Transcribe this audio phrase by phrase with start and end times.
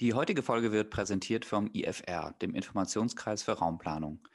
[0.00, 4.28] Die heutige Folge wird präsentiert vom IFR, dem Informationskreis für Raumplanung.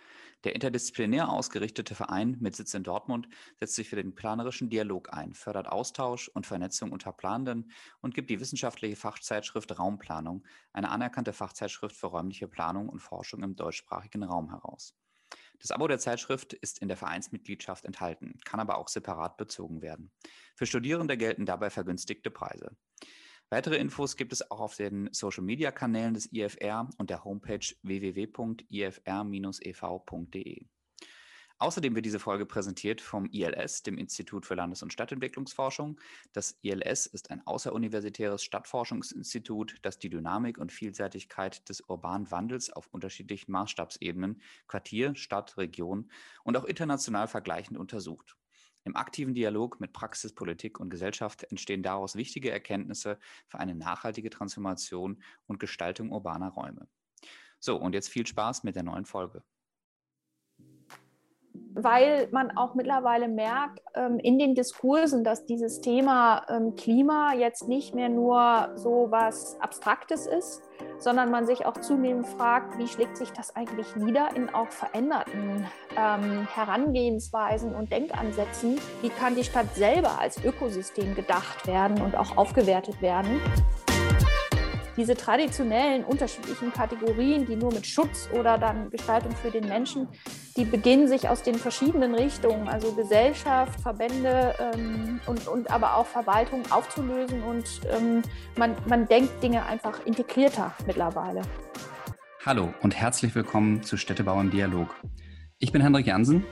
[0.43, 3.27] Der interdisziplinär ausgerichtete Verein mit Sitz in Dortmund
[3.59, 7.71] setzt sich für den planerischen Dialog ein, fördert Austausch und Vernetzung unter Planenden
[8.02, 13.55] und gibt die wissenschaftliche Fachzeitschrift Raumplanung, eine anerkannte Fachzeitschrift für räumliche Planung und Forschung im
[13.55, 14.96] deutschsprachigen Raum heraus.
[15.59, 20.09] Das Abo der Zeitschrift ist in der Vereinsmitgliedschaft enthalten, kann aber auch separat bezogen werden.
[20.55, 22.75] Für Studierende gelten dabei vergünstigte Preise.
[23.54, 28.65] Weitere Infos gibt es auch auf den Social-Media-Kanälen des IFR und der Homepage www.ifr-ev.de.
[31.57, 36.00] Außerdem wird diese Folge präsentiert vom ILS, dem Institut für Landes- und Stadtentwicklungsforschung.
[36.32, 42.88] Das ILS ist ein außeruniversitäres Stadtforschungsinstitut, das die Dynamik und Vielseitigkeit des urbanen Wandels auf
[42.88, 46.10] unterschiedlichen Maßstabsebenen, Quartier, Stadt, Region
[46.46, 48.38] und auch international vergleichend untersucht.
[48.84, 54.30] Im aktiven Dialog mit Praxis, Politik und Gesellschaft entstehen daraus wichtige Erkenntnisse für eine nachhaltige
[54.30, 56.88] Transformation und Gestaltung urbaner Räume.
[57.59, 59.44] So, und jetzt viel Spaß mit der neuen Folge
[61.74, 67.67] weil man auch mittlerweile merkt ähm, in den Diskursen, dass dieses Thema ähm, Klima jetzt
[67.67, 70.61] nicht mehr nur so was Abstraktes ist,
[70.97, 75.66] sondern man sich auch zunehmend fragt, wie schlägt sich das eigentlich nieder in auch veränderten
[75.97, 78.79] ähm, Herangehensweisen und Denkansätzen?
[79.02, 83.39] Wie kann die Stadt selber als Ökosystem gedacht werden und auch aufgewertet werden?
[84.97, 90.08] Diese traditionellen unterschiedlichen Kategorien, die nur mit Schutz oder dann Gestaltung für den Menschen,
[90.58, 96.06] die beginnen sich aus den verschiedenen Richtungen, also Gesellschaft, Verbände ähm, und, und aber auch
[96.06, 98.22] Verwaltung aufzulösen und ähm,
[98.58, 101.42] man, man denkt Dinge einfach integrierter mittlerweile.
[102.45, 104.95] Hallo und herzlich willkommen zu Städtebau im Dialog.
[105.59, 106.44] Ich bin Hendrik Jansen.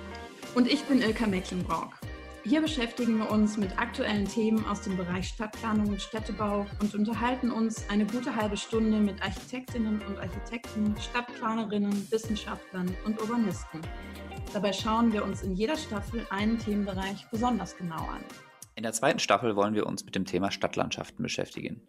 [0.55, 1.99] Und ich bin Ilka Mecklenburg.
[2.45, 7.51] Hier beschäftigen wir uns mit aktuellen Themen aus dem Bereich Stadtplanung und Städtebau und unterhalten
[7.51, 13.81] uns eine gute halbe Stunde mit Architektinnen und Architekten, Stadtplanerinnen, Wissenschaftlern und Urbanisten.
[14.53, 18.23] Dabei schauen wir uns in jeder Staffel einen Themenbereich besonders genau an.
[18.75, 21.81] In der zweiten Staffel wollen wir uns mit dem Thema Stadtlandschaften beschäftigen.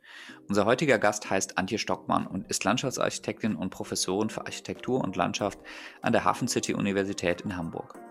[0.49, 5.60] Unser heutiger Gast heißt Antje Stockmann und ist Landschaftsarchitektin und Professorin für Architektur und Landschaft
[6.03, 8.09] an der Hafen City Universität in Hamburg.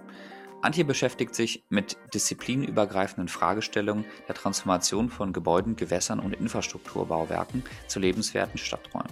[0.62, 8.58] Antje beschäftigt sich mit disziplinübergreifenden Fragestellungen der Transformation von Gebäuden, Gewässern und Infrastrukturbauwerken zu lebenswerten
[8.58, 9.12] Stadträumen.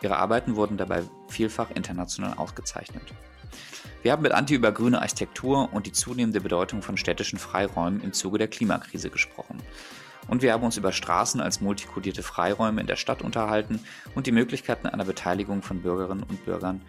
[0.00, 3.02] Ihre Arbeiten wurden dabei vielfach international ausgezeichnet.
[4.02, 8.14] Wir haben mit Antje über grüne Architektur und die zunehmende Bedeutung von städtischen Freiräumen im
[8.14, 9.62] Zuge der Klimakrise gesprochen.
[10.28, 13.80] Und wir haben uns über Straßen als multikodierte Freiräume in der Stadt unterhalten
[14.14, 16.82] und die Möglichkeiten einer Beteiligung von Bürgerinnen und Bürgern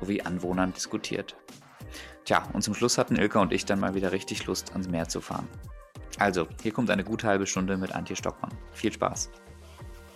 [0.00, 1.36] sowie Anwohnern diskutiert.
[2.24, 5.08] Tja, und zum Schluss hatten Ilka und ich dann mal wieder richtig Lust, ans Meer
[5.08, 5.48] zu fahren.
[6.18, 8.52] Also, hier kommt eine gute halbe Stunde mit Antje Stockmann.
[8.74, 9.28] Viel Spaß.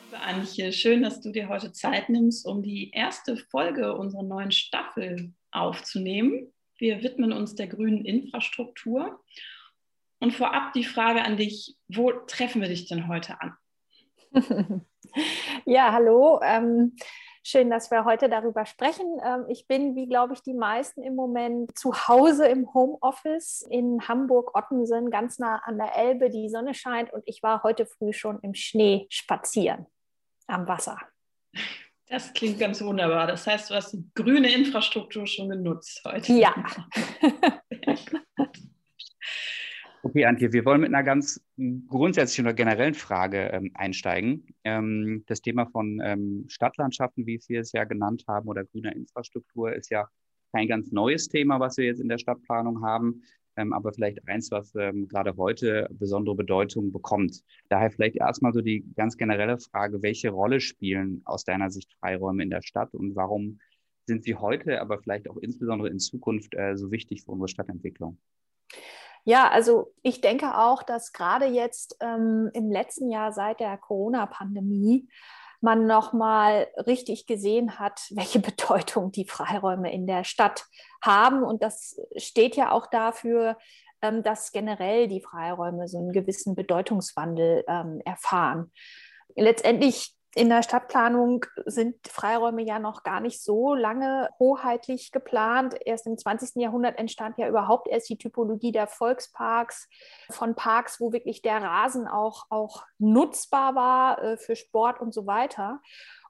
[0.04, 4.52] Liebe Antje, schön, dass du dir heute Zeit nimmst, um die erste Folge unserer neuen
[4.52, 6.52] Staffel aufzunehmen.
[6.78, 9.20] Wir widmen uns der grünen Infrastruktur.
[10.20, 13.56] Und vorab die Frage an dich, wo treffen wir dich denn heute an?
[15.64, 16.40] ja, hallo.
[16.42, 16.96] Ähm,
[17.48, 19.06] Schön, dass wir heute darüber sprechen.
[19.24, 24.00] Ähm, ich bin, wie glaube ich, die meisten im Moment zu Hause im Homeoffice in
[24.08, 26.28] Hamburg-Ottensen, ganz nah an der Elbe.
[26.28, 29.86] Die Sonne scheint und ich war heute früh schon im Schnee spazieren
[30.48, 30.98] am Wasser.
[32.08, 33.28] Das klingt ganz wunderbar.
[33.28, 36.32] Das heißt, du hast die grüne Infrastruktur schon genutzt heute.
[36.32, 36.52] Ja.
[40.06, 41.44] Okay, Antje, wir wollen mit einer ganz
[41.88, 44.46] grundsätzlichen oder generellen Frage ähm, einsteigen.
[44.62, 49.72] Ähm, das Thema von ähm, Stadtlandschaften, wie wir es ja genannt haben, oder grüner Infrastruktur
[49.72, 50.06] ist ja
[50.52, 53.24] kein ganz neues Thema, was wir jetzt in der Stadtplanung haben,
[53.56, 57.42] ähm, aber vielleicht eins, was ähm, gerade heute besondere Bedeutung bekommt.
[57.68, 62.44] Daher vielleicht erstmal so die ganz generelle Frage, welche Rolle spielen aus deiner Sicht Freiräume
[62.44, 63.58] in der Stadt und warum
[64.06, 68.18] sind sie heute, aber vielleicht auch insbesondere in Zukunft äh, so wichtig für unsere Stadtentwicklung?
[69.28, 75.08] Ja, also ich denke auch, dass gerade jetzt ähm, im letzten Jahr seit der Corona-Pandemie
[75.60, 80.66] man nochmal richtig gesehen hat, welche Bedeutung die Freiräume in der Stadt
[81.02, 81.42] haben.
[81.42, 83.58] Und das steht ja auch dafür,
[84.00, 88.70] ähm, dass generell die Freiräume so einen gewissen Bedeutungswandel ähm, erfahren.
[89.34, 95.74] Letztendlich in der Stadtplanung sind Freiräume ja noch gar nicht so lange hoheitlich geplant.
[95.86, 96.56] Erst im 20.
[96.56, 99.88] Jahrhundert entstand ja überhaupt erst die Typologie der Volksparks,
[100.28, 105.26] von Parks, wo wirklich der Rasen auch, auch nutzbar war äh, für Sport und so
[105.26, 105.80] weiter.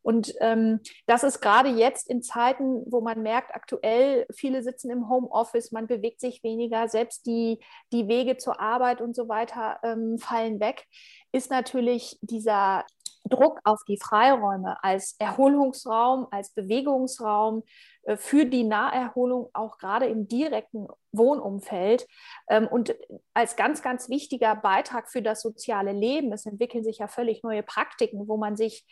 [0.02, 5.08] Und ähm, das ist gerade jetzt in Zeiten, wo man merkt, aktuell viele sitzen im
[5.08, 7.58] Homeoffice, man bewegt sich weniger, selbst die,
[7.92, 10.86] die Wege zur Arbeit und so weiter ähm, fallen weg,
[11.32, 12.84] ist natürlich dieser
[13.28, 17.62] Druck auf die Freiräume als Erholungsraum, als Bewegungsraum
[18.02, 22.06] äh, für die Naherholung, auch gerade im direkten Wohnumfeld
[22.48, 22.96] ähm, und
[23.34, 26.32] als ganz, ganz wichtiger Beitrag für das soziale Leben.
[26.32, 28.84] Es entwickeln sich ja völlig neue Praktiken, wo man sich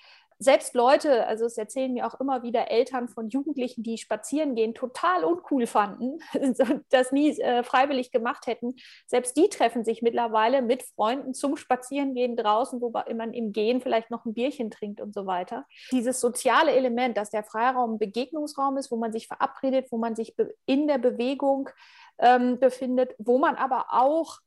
[0.44, 4.74] selbst Leute, also es erzählen mir auch immer wieder Eltern von Jugendlichen, die spazieren gehen,
[4.74, 6.18] total uncool fanden,
[6.90, 8.76] das nie äh, freiwillig gemacht hätten.
[9.06, 14.10] Selbst die treffen sich mittlerweile mit Freunden zum Spazierengehen draußen, wo man im Gehen vielleicht
[14.10, 15.64] noch ein Bierchen trinkt und so weiter.
[15.90, 20.14] Dieses soziale Element, dass der Freiraum ein Begegnungsraum ist, wo man sich verabredet, wo man
[20.14, 20.36] sich
[20.66, 21.70] in der Bewegung
[22.18, 24.38] ähm, befindet, wo man aber auch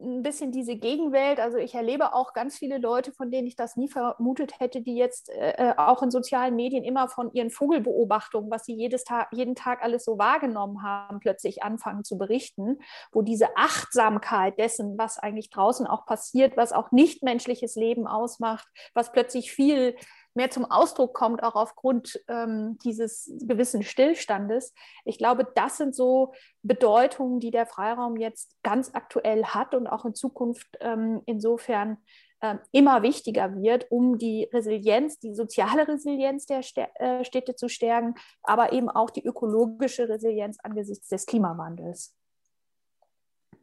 [0.00, 1.40] ein bisschen diese Gegenwelt.
[1.40, 4.96] Also ich erlebe auch ganz viele Leute, von denen ich das nie vermutet hätte, die
[4.96, 9.28] jetzt äh, äh, auch in sozialen Medien immer von ihren Vogelbeobachtungen, was sie jedes Tag,
[9.32, 12.78] jeden Tag alles so wahrgenommen haben, plötzlich anfangen zu berichten,
[13.12, 19.12] wo diese Achtsamkeit dessen, was eigentlich draußen auch passiert, was auch nichtmenschliches Leben ausmacht, was
[19.12, 19.96] plötzlich viel
[20.34, 24.74] mehr zum Ausdruck kommt, auch aufgrund ähm, dieses gewissen Stillstandes.
[25.04, 26.32] Ich glaube, das sind so
[26.62, 31.98] Bedeutungen, die der Freiraum jetzt ganz aktuell hat und auch in Zukunft ähm, insofern
[32.40, 36.62] äh, immer wichtiger wird, um die Resilienz, die soziale Resilienz der
[36.94, 42.16] äh, Städte zu stärken, aber eben auch die ökologische Resilienz angesichts des Klimawandels.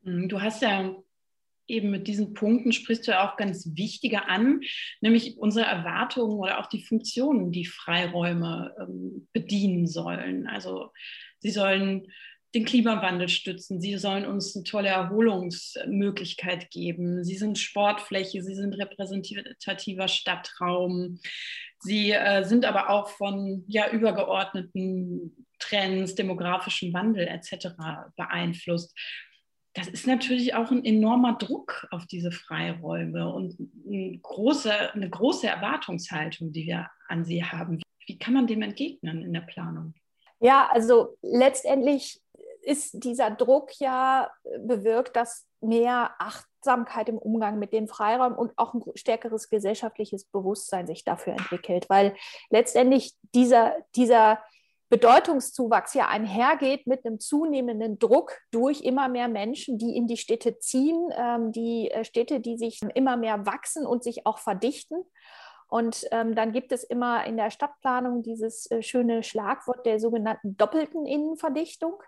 [0.03, 0.95] Du hast ja
[1.67, 4.61] eben mit diesen Punkten sprichst du ja auch ganz wichtige an,
[5.01, 10.47] nämlich unsere Erwartungen oder auch die Funktionen, die Freiräume ähm, bedienen sollen.
[10.47, 10.91] Also
[11.39, 12.07] sie sollen
[12.55, 18.73] den Klimawandel stützen, sie sollen uns eine tolle Erholungsmöglichkeit geben, sie sind Sportfläche, sie sind
[18.73, 21.19] repräsentativer Stadtraum,
[21.79, 27.69] sie äh, sind aber auch von ja, übergeordneten Trends, demografischem Wandel etc.
[28.15, 28.95] beeinflusst
[29.77, 35.45] das ist natürlich auch ein enormer Druck auf diese Freiräume und eine große, eine große
[35.45, 37.81] Erwartungshaltung, die wir an sie haben.
[38.07, 39.93] Wie kann man dem entgegnen in der Planung?
[40.39, 42.19] Ja, also letztendlich
[42.63, 44.31] ist dieser Druck ja
[44.65, 50.87] bewirkt, dass mehr Achtsamkeit im Umgang mit den Freiräumen und auch ein stärkeres gesellschaftliches Bewusstsein
[50.87, 52.15] sich dafür entwickelt, weil
[52.49, 54.39] letztendlich dieser, dieser
[54.89, 60.59] Bedeutungszuwachs ja einhergeht mit einem zunehmenden Druck durch immer mehr Menschen, die in die Städte
[60.59, 65.03] ziehen, ähm, die äh, Städte, die sich immer mehr wachsen und sich auch verdichten.
[65.69, 70.55] Und ähm, dann gibt es immer in der Stadtplanung dieses äh, schöne Schlagwort der sogenannten
[70.55, 72.01] doppelten Innenverdichtung,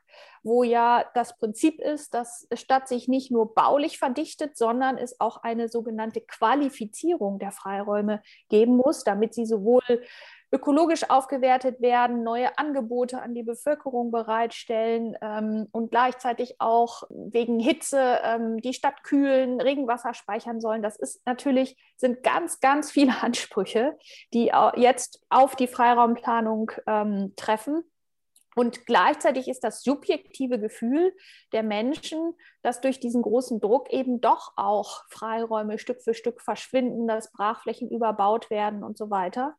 [0.43, 5.43] wo ja das Prinzip ist, dass Stadt sich nicht nur baulich verdichtet, sondern es auch
[5.43, 9.83] eine sogenannte Qualifizierung der Freiräume geben muss, damit sie sowohl
[10.51, 18.19] ökologisch aufgewertet werden, neue Angebote an die Bevölkerung bereitstellen ähm, und gleichzeitig auch wegen Hitze
[18.23, 20.81] ähm, die Stadt kühlen, Regenwasser speichern sollen.
[20.81, 23.97] Das ist natürlich, sind ganz, ganz viele Ansprüche,
[24.33, 27.83] die jetzt auf die Freiraumplanung ähm, treffen.
[28.55, 31.15] Und gleichzeitig ist das subjektive Gefühl
[31.53, 37.07] der Menschen, dass durch diesen großen Druck eben doch auch Freiräume Stück für Stück verschwinden,
[37.07, 39.55] dass Brachflächen überbaut werden und so weiter.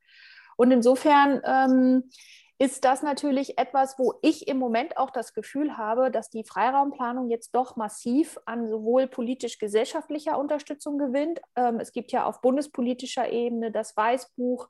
[0.60, 2.10] Und insofern ähm,
[2.58, 7.30] ist das natürlich etwas, wo ich im Moment auch das Gefühl habe, dass die Freiraumplanung
[7.30, 11.40] jetzt doch massiv an sowohl politisch-gesellschaftlicher Unterstützung gewinnt.
[11.56, 14.68] Ähm, es gibt ja auf bundespolitischer Ebene das Weißbuch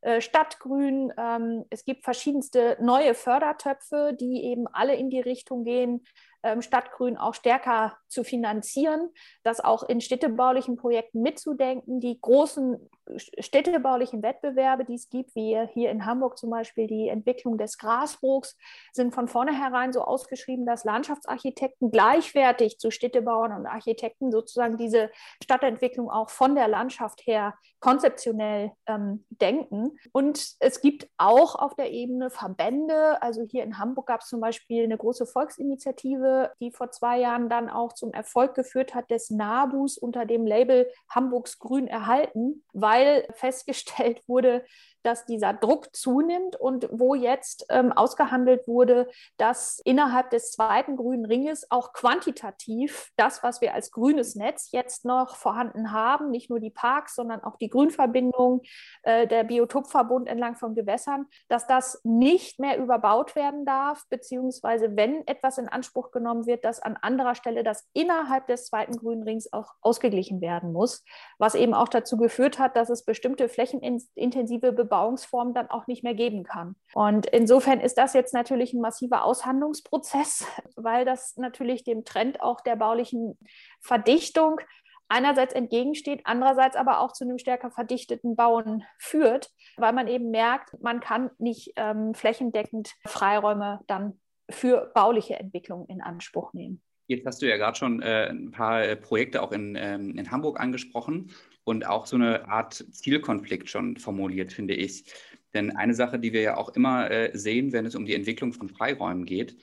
[0.00, 1.12] äh, Stadtgrün.
[1.16, 6.04] Ähm, es gibt verschiedenste neue Fördertöpfe, die eben alle in die Richtung gehen,
[6.42, 9.10] ähm, Stadtgrün auch stärker zu finanzieren,
[9.42, 15.90] das auch in städtebaulichen Projekten mitzudenken, die großen städtebaulichen Wettbewerbe, die es gibt, wie hier
[15.90, 18.56] in Hamburg zum Beispiel die Entwicklung des Grasbruchs,
[18.92, 25.10] sind von vornherein so ausgeschrieben, dass Landschaftsarchitekten gleichwertig zu Städtebauern und Architekten sozusagen diese
[25.42, 29.98] Stadtentwicklung auch von der Landschaft her konzeptionell ähm, denken.
[30.12, 34.40] Und es gibt auch auf der Ebene Verbände, also hier in Hamburg gab es zum
[34.40, 39.30] Beispiel eine große Volksinitiative, die vor zwei Jahren dann auch zum Erfolg geführt hat des
[39.30, 44.64] NABUs unter dem Label Hamburgs Grün erhalten, weil weil festgestellt wurde,
[45.08, 51.24] dass dieser Druck zunimmt und wo jetzt ähm, ausgehandelt wurde, dass innerhalb des zweiten grünen
[51.24, 56.60] Ringes auch quantitativ das, was wir als grünes Netz jetzt noch vorhanden haben, nicht nur
[56.60, 58.60] die Parks, sondern auch die Grünverbindung,
[59.02, 65.26] äh, der Biotopverbund entlang von Gewässern, dass das nicht mehr überbaut werden darf, beziehungsweise wenn
[65.26, 69.50] etwas in Anspruch genommen wird, dass an anderer Stelle das innerhalb des zweiten grünen Rings
[69.54, 71.02] auch ausgeglichen werden muss,
[71.38, 76.02] was eben auch dazu geführt hat, dass es bestimmte flächenintensive Be Bebauungsform dann auch nicht
[76.02, 76.74] mehr geben kann.
[76.94, 82.60] Und insofern ist das jetzt natürlich ein massiver Aushandlungsprozess, weil das natürlich dem Trend auch
[82.60, 83.38] der baulichen
[83.80, 84.60] Verdichtung
[85.08, 90.78] einerseits entgegensteht, andererseits aber auch zu einem stärker verdichteten Bauen führt, weil man eben merkt,
[90.82, 96.82] man kann nicht ähm, flächendeckend Freiräume dann für bauliche Entwicklungen in Anspruch nehmen.
[97.06, 100.30] Jetzt hast du ja gerade schon äh, ein paar äh, Projekte auch in, ähm, in
[100.30, 101.30] Hamburg angesprochen
[101.68, 105.04] und auch so eine Art Zielkonflikt schon formuliert, finde ich.
[105.52, 108.54] Denn eine Sache, die wir ja auch immer äh, sehen, wenn es um die Entwicklung
[108.54, 109.54] von Freiräumen geht,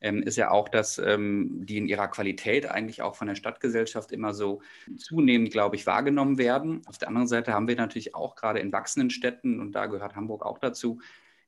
[0.00, 4.10] ähm, ist ja auch, dass ähm, die in ihrer Qualität eigentlich auch von der Stadtgesellschaft
[4.10, 4.60] immer so
[4.96, 6.82] zunehmend, glaube ich, wahrgenommen werden.
[6.86, 10.16] Auf der anderen Seite haben wir natürlich auch gerade in wachsenden Städten, und da gehört
[10.16, 10.98] Hamburg auch dazu,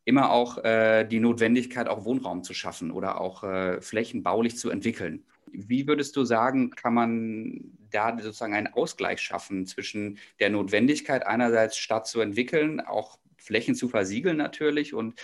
[0.05, 4.71] immer auch äh, die Notwendigkeit, auch Wohnraum zu schaffen oder auch äh, Flächen baulich zu
[4.71, 5.25] entwickeln.
[5.51, 11.77] Wie würdest du sagen, kann man da sozusagen einen Ausgleich schaffen zwischen der Notwendigkeit, einerseits
[11.77, 15.15] Stadt zu entwickeln, auch Flächen zu versiegeln natürlich und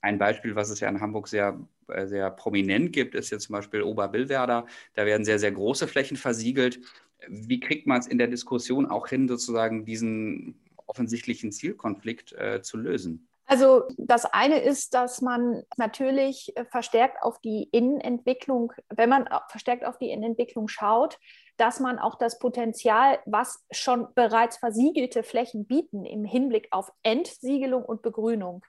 [0.00, 1.58] ein Beispiel, was es ja in Hamburg sehr,
[1.88, 4.66] äh, sehr prominent gibt, ist jetzt zum Beispiel Oberbillwerder.
[4.94, 6.80] Da werden sehr, sehr große Flächen versiegelt.
[7.26, 12.76] Wie kriegt man es in der Diskussion auch hin, sozusagen diesen offensichtlichen Zielkonflikt äh, zu
[12.76, 13.28] lösen?
[13.46, 19.84] Also das eine ist, dass man natürlich äh, verstärkt auf die Innenentwicklung, wenn man verstärkt
[19.84, 21.18] auf die Innenentwicklung schaut,
[21.58, 27.84] dass man auch das Potenzial, was schon bereits versiegelte Flächen bieten im Hinblick auf Entsiegelung
[27.84, 28.64] und Begrünung,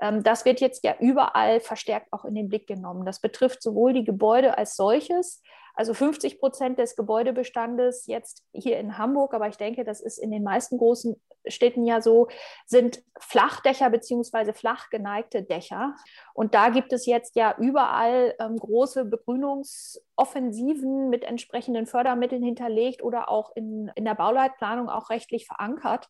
[0.00, 3.06] ähm, das wird jetzt ja überall verstärkt auch in den Blick genommen.
[3.06, 5.40] Das betrifft sowohl die Gebäude als solches,
[5.74, 10.30] also 50 Prozent des Gebäudebestandes jetzt hier in Hamburg, aber ich denke, das ist in
[10.30, 12.28] den meisten großen Städten ja so,
[12.66, 15.96] sind Flachdächer beziehungsweise flach geneigte Dächer.
[16.34, 23.28] Und da gibt es jetzt ja überall ähm, große Begrünungsoffensiven mit entsprechenden Fördermitteln hinterlegt oder
[23.28, 26.08] auch in, in der Bauleitplanung auch rechtlich verankert,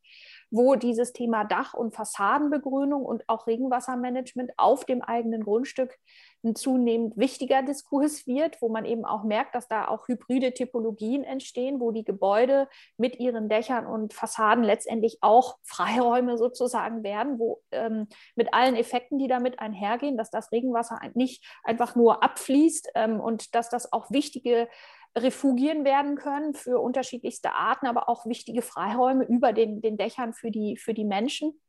[0.51, 5.99] wo dieses Thema Dach- und Fassadenbegrünung und auch Regenwassermanagement auf dem eigenen Grundstück
[6.45, 11.25] ein zunehmend wichtiger Diskurs wird, wo man eben auch merkt, dass da auch hybride Typologien
[11.25, 17.63] entstehen, wo die Gebäude mit ihren Dächern und Fassaden letztendlich auch Freiräume sozusagen werden, wo
[17.71, 23.21] ähm, mit allen Effekten, die damit einhergehen, dass das Regenwasser nicht einfach nur abfließt ähm,
[23.21, 24.69] und dass das auch wichtige
[25.17, 30.51] Refugien werden können für unterschiedlichste Arten, aber auch wichtige Freiräume über den, den Dächern für
[30.51, 31.61] die, für die Menschen.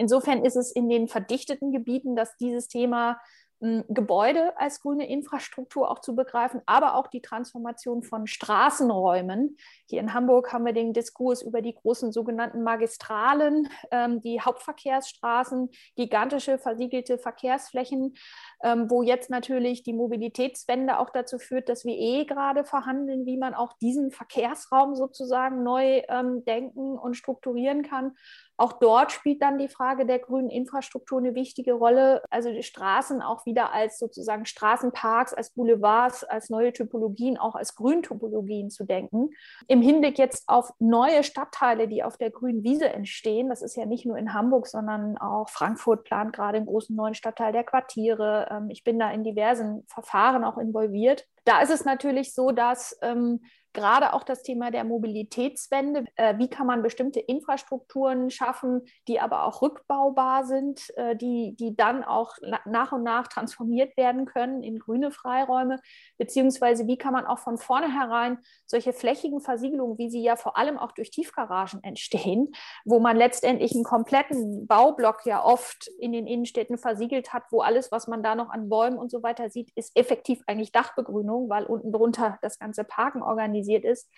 [0.00, 3.20] Insofern ist es in den verdichteten Gebieten, dass dieses Thema
[3.60, 9.58] Gebäude als grüne Infrastruktur auch zu begreifen, aber auch die Transformation von Straßenräumen.
[9.86, 15.68] Hier in Hamburg haben wir den Diskurs über die großen sogenannten Magistralen, ähm, die Hauptverkehrsstraßen,
[15.94, 18.14] gigantische versiegelte Verkehrsflächen,
[18.62, 23.36] ähm, wo jetzt natürlich die Mobilitätswende auch dazu führt, dass wir eh gerade verhandeln, wie
[23.36, 28.16] man auch diesen Verkehrsraum sozusagen neu ähm, denken und strukturieren kann.
[28.60, 32.22] Auch dort spielt dann die Frage der grünen Infrastruktur eine wichtige Rolle.
[32.28, 37.74] Also die Straßen auch wieder als sozusagen Straßenparks, als Boulevards, als neue Typologien, auch als
[37.74, 39.30] Grüntopologien zu denken.
[39.66, 43.86] Im Hinblick jetzt auf neue Stadtteile, die auf der grünen Wiese entstehen, das ist ja
[43.86, 48.46] nicht nur in Hamburg, sondern auch Frankfurt plant gerade einen großen neuen Stadtteil der Quartiere.
[48.50, 51.26] Ähm, ich bin da in diversen Verfahren auch involviert.
[51.46, 53.40] Da ist es natürlich so, dass ähm,
[53.72, 56.04] gerade auch das Thema der Mobilitätswende.
[56.16, 61.76] Äh, wie kann man bestimmte Infrastrukturen schaffen, die aber auch rückbaubar sind, äh, die, die
[61.76, 65.80] dann auch nach und nach transformiert werden können in grüne Freiräume?
[66.18, 70.78] Beziehungsweise wie kann man auch von vornherein solche flächigen Versiegelungen, wie sie ja vor allem
[70.78, 72.52] auch durch Tiefgaragen entstehen,
[72.84, 77.92] wo man letztendlich einen kompletten Baublock ja oft in den Innenstädten versiegelt hat, wo alles,
[77.92, 81.64] was man da noch an Bäumen und so weiter sieht, ist effektiv eigentlich Dachbegrünung, weil
[81.64, 84.10] unten drunter das ganze Parken organisiert organisiert ist.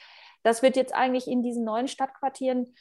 [0.42, 2.74] Das wird jetzt eigentlich in diesen neuen Stadtquartieren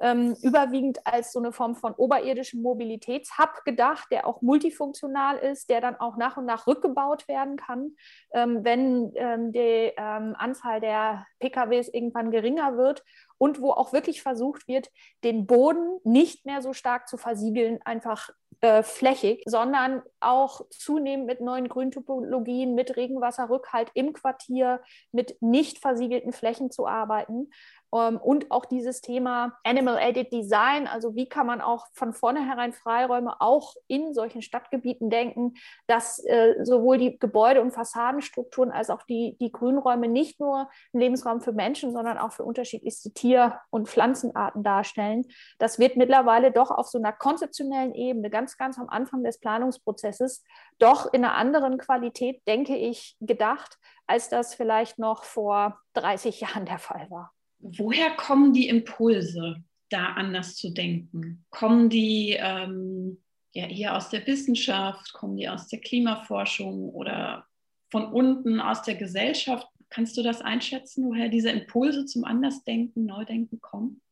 [0.00, 5.80] ähm, überwiegend als so eine Form von oberirdischem Mobilitätshub gedacht, der auch multifunktional ist, der
[5.80, 7.96] dann auch nach und nach rückgebaut werden kann,
[8.32, 13.04] ähm, wenn ähm, die ähm, Anzahl der PKWs irgendwann geringer wird
[13.38, 14.90] und wo auch wirklich versucht wird,
[15.24, 21.40] den Boden nicht mehr so stark zu versiegeln, einfach äh, flächig, sondern auch zunehmend mit
[21.40, 27.50] neuen Grüntopologien, mit Regenwasserrückhalt im Quartier, mit nicht versiegelten Flächen zu arbeiten.
[27.94, 33.40] Ähm, und auch dieses Thema Animal-Aided Design, also wie kann man auch von vornherein Freiräume
[33.40, 35.54] auch in solchen Stadtgebieten denken,
[35.86, 41.00] dass äh, sowohl die Gebäude- und Fassadenstrukturen als auch die, die Grünräume nicht nur ein
[41.00, 45.26] Lebensraum für Menschen, sondern auch für unterschiedlichste Tier- und Pflanzenarten darstellen.
[45.58, 50.44] Das wird mittlerweile doch auf so einer konzeptionellen Ebene, ganz, ganz am Anfang des Planungsprozesses,
[50.78, 56.66] doch in einer anderen Qualität, denke ich, gedacht, als das vielleicht noch vor 30 Jahren
[56.66, 57.32] der Fall war.
[57.60, 61.44] Woher kommen die Impulse, da anders zu denken?
[61.50, 63.22] Kommen die ähm,
[63.52, 65.12] ja eher aus der Wissenschaft?
[65.12, 67.46] Kommen die aus der Klimaforschung oder
[67.90, 69.66] von unten aus der Gesellschaft?
[69.90, 74.02] Kannst du das einschätzen, woher diese Impulse zum Andersdenken, Neudenken kommen?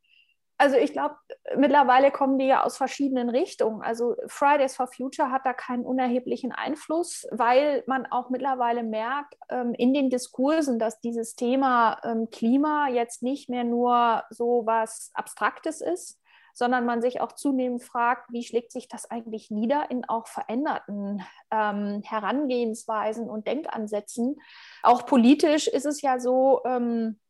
[0.58, 1.16] Also ich glaube,
[1.56, 3.82] mittlerweile kommen die ja aus verschiedenen Richtungen.
[3.82, 9.74] Also Fridays for Future hat da keinen unerheblichen Einfluss, weil man auch mittlerweile merkt ähm,
[9.74, 15.82] in den Diskursen, dass dieses Thema ähm, Klima jetzt nicht mehr nur so was Abstraktes
[15.82, 16.20] ist,
[16.54, 21.22] sondern man sich auch zunehmend fragt, wie schlägt sich das eigentlich nieder in auch veränderten
[21.50, 24.36] ähm, Herangehensweisen und Denkansätzen.
[24.82, 27.20] Auch politisch ist es ja so, ähm,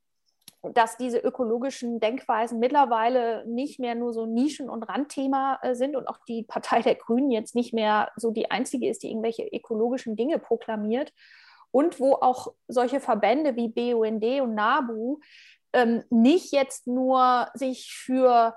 [0.62, 6.08] dass diese ökologischen Denkweisen mittlerweile nicht mehr nur so Nischen- und Randthema äh, sind und
[6.08, 10.16] auch die Partei der Grünen jetzt nicht mehr so die einzige ist, die irgendwelche ökologischen
[10.16, 11.12] Dinge proklamiert.
[11.70, 15.18] Und wo auch solche Verbände wie BUND und NABU
[15.72, 18.54] ähm, nicht jetzt nur sich für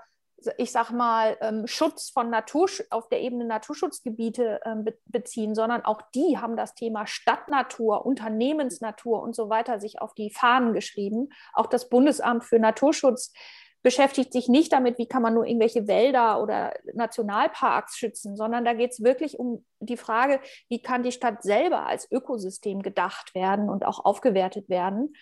[0.58, 6.02] ich sag mal, ähm, Schutz von Natur, auf der Ebene Naturschutzgebiete ähm, beziehen, sondern auch
[6.14, 11.30] die haben das Thema Stadtnatur, Unternehmensnatur und so weiter sich auf die Fahnen geschrieben.
[11.54, 13.34] Auch das Bundesamt für Naturschutz
[13.82, 18.74] beschäftigt sich nicht damit, wie kann man nur irgendwelche Wälder oder Nationalparks schützen, sondern da
[18.74, 23.70] geht es wirklich um die Frage, wie kann die Stadt selber als Ökosystem gedacht werden
[23.70, 25.14] und auch aufgewertet werden.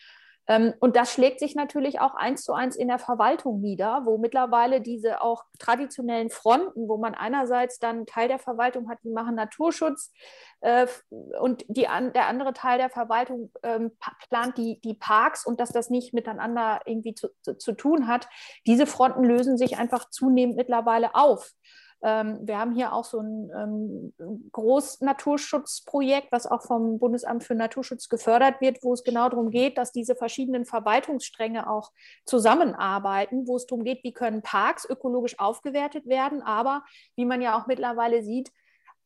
[0.47, 4.17] Ähm, und das schlägt sich natürlich auch eins zu eins in der Verwaltung nieder, wo
[4.17, 9.35] mittlerweile diese auch traditionellen Fronten, wo man einerseits dann Teil der Verwaltung hat, die machen
[9.35, 10.11] Naturschutz
[10.61, 10.87] äh,
[11.41, 13.91] und die, der andere Teil der Verwaltung ähm,
[14.29, 18.27] plant die, die Parks und dass das nicht miteinander irgendwie zu, zu, zu tun hat.
[18.65, 21.51] Diese Fronten lösen sich einfach zunehmend mittlerweile auf.
[22.03, 28.07] Ähm, wir haben hier auch so ein ähm, Großnaturschutzprojekt, was auch vom Bundesamt für Naturschutz
[28.07, 31.91] gefördert wird, wo es genau darum geht, dass diese verschiedenen Verwaltungsstränge auch
[32.25, 36.83] zusammenarbeiten, wo es darum geht, wie können Parks ökologisch aufgewertet werden, aber
[37.15, 38.51] wie man ja auch mittlerweile sieht,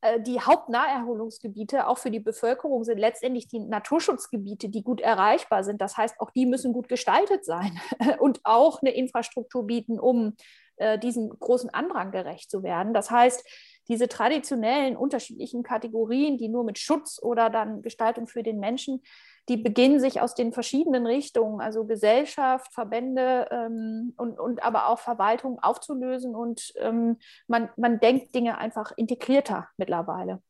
[0.01, 5.79] äh, die Hauptnaherholungsgebiete auch für die Bevölkerung sind letztendlich die Naturschutzgebiete, die gut erreichbar sind.
[5.79, 7.79] Das heißt, auch die müssen gut gestaltet sein
[8.19, 10.35] und auch eine Infrastruktur bieten, um
[10.81, 12.93] äh, diesem großen Andrang gerecht zu werden.
[12.93, 13.47] Das heißt,
[13.87, 19.01] diese traditionellen unterschiedlichen Kategorien, die nur mit Schutz oder dann Gestaltung für den Menschen,
[19.49, 24.99] die beginnen sich aus den verschiedenen Richtungen, also Gesellschaft, Verbände ähm, und, und aber auch
[24.99, 27.17] Verwaltung aufzulösen und ähm,
[27.47, 30.41] man, man denkt Dinge einfach integrierter mittlerweile.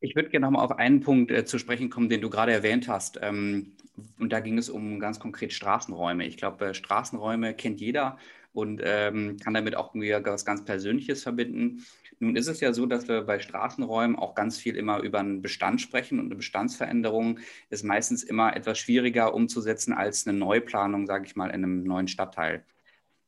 [0.00, 2.88] Ich würde gerne nochmal auf einen Punkt äh, zu sprechen kommen, den du gerade erwähnt
[2.88, 3.18] hast.
[3.22, 3.76] Ähm,
[4.18, 6.26] und da ging es um ganz konkret Straßenräume.
[6.26, 8.18] Ich glaube, äh, Straßenräume kennt jeder
[8.54, 11.84] und ähm, kann damit auch irgendwie was ganz Persönliches verbinden.
[12.20, 15.42] Nun ist es ja so, dass wir bei Straßenräumen auch ganz viel immer über einen
[15.42, 21.26] Bestand sprechen und eine Bestandsveränderung ist meistens immer etwas schwieriger umzusetzen als eine Neuplanung, sage
[21.26, 22.64] ich mal, in einem neuen Stadtteil.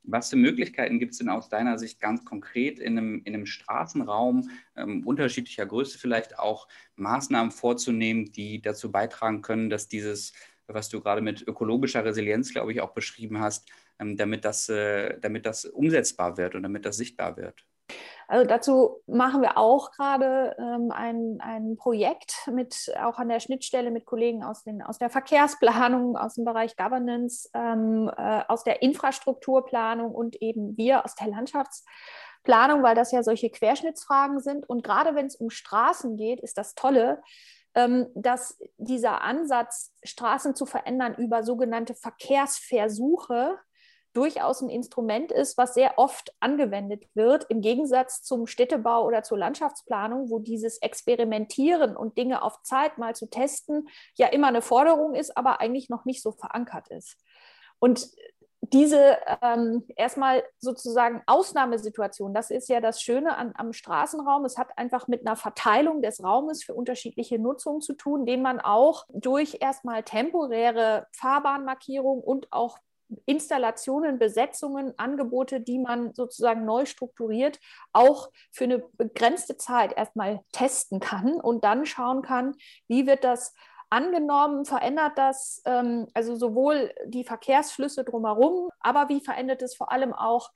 [0.05, 3.47] Was für Möglichkeiten gibt es denn aus deiner Sicht ganz konkret in einem, in einem
[3.47, 10.33] Straßenraum ähm, unterschiedlicher Größe vielleicht auch Maßnahmen vorzunehmen, die dazu beitragen können, dass dieses,
[10.69, 15.47] was du gerade mit ökologischer Resilienz, glaube ich, auch beschrieben hast, damit, das, äh, damit
[15.47, 17.65] das umsetzbar wird und damit das sichtbar wird?
[18.29, 23.93] Also dazu machen wir auch gerade ähm, ein, ein Projekt mit auch an der Schnittstelle
[23.93, 28.83] mit Kollegen aus, den, aus der Verkehrsplanung, aus dem Bereich Governance, ähm, äh, aus der
[28.83, 34.69] Infrastrukturplanung und eben wir aus der Landschaftsplanung, weil das ja solche Querschnittsfragen sind.
[34.69, 37.23] Und gerade wenn es um Straßen geht, ist das Tolle,
[37.77, 43.57] ähm, dass dieser Ansatz, Straßen zu verändern über sogenannte Verkehrsversuche,
[44.17, 49.39] durchaus ein Instrument ist, was sehr oft angewendet wird, im Gegensatz zum Städtebau oder zur
[49.39, 55.15] Landschaftsplanung, wo dieses Experimentieren und Dinge auf Zeit mal zu testen ja immer eine Forderung
[55.15, 57.19] ist, aber eigentlich noch nicht so verankert ist.
[57.79, 58.09] Und
[58.73, 64.45] diese ähm, erstmal sozusagen Ausnahmesituation, das ist ja das Schöne an, am Straßenraum.
[64.45, 68.61] Es hat einfach mit einer Verteilung des Raumes für unterschiedliche Nutzungen zu tun, den man
[68.61, 72.79] auch durch erstmal temporäre Fahrbahnmarkierung und auch
[73.25, 77.61] Installationen, Besetzungen, Angebote, die man sozusagen neu strukturiert,
[77.93, 82.57] auch für eine begrenzte Zeit erstmal testen kann und dann schauen kann,
[82.89, 83.55] wie wird das
[83.91, 90.13] angenommen, verändert das ähm, also sowohl die Verkehrsflüsse drumherum, aber wie verändert es vor allem
[90.13, 90.51] auch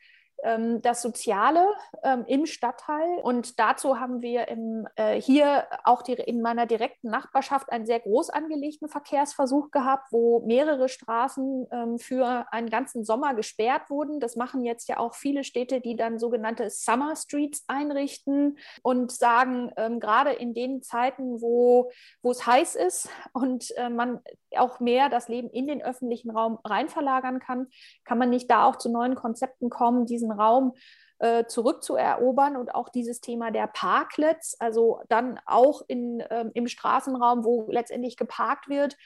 [0.80, 1.66] das Soziale
[2.02, 3.18] ähm, im Stadtteil.
[3.22, 8.00] Und dazu haben wir im, äh, hier auch die, in meiner direkten Nachbarschaft einen sehr
[8.00, 14.20] groß angelegten Verkehrsversuch gehabt, wo mehrere Straßen ähm, für einen ganzen Sommer gesperrt wurden.
[14.20, 19.72] Das machen jetzt ja auch viele Städte, die dann sogenannte Summer Streets einrichten und sagen,
[19.76, 21.90] ähm, gerade in den Zeiten, wo,
[22.22, 24.20] wo es heiß ist und äh, man
[24.56, 27.68] auch mehr das Leben in den öffentlichen Raum rein verlagern kann,
[28.04, 30.74] kann man nicht da auch zu neuen Konzepten kommen, diesen Raum
[31.18, 37.44] äh, zurückzuerobern und auch dieses Thema der Parklets, also dann auch in, ähm, im Straßenraum,
[37.44, 38.96] wo letztendlich geparkt wird,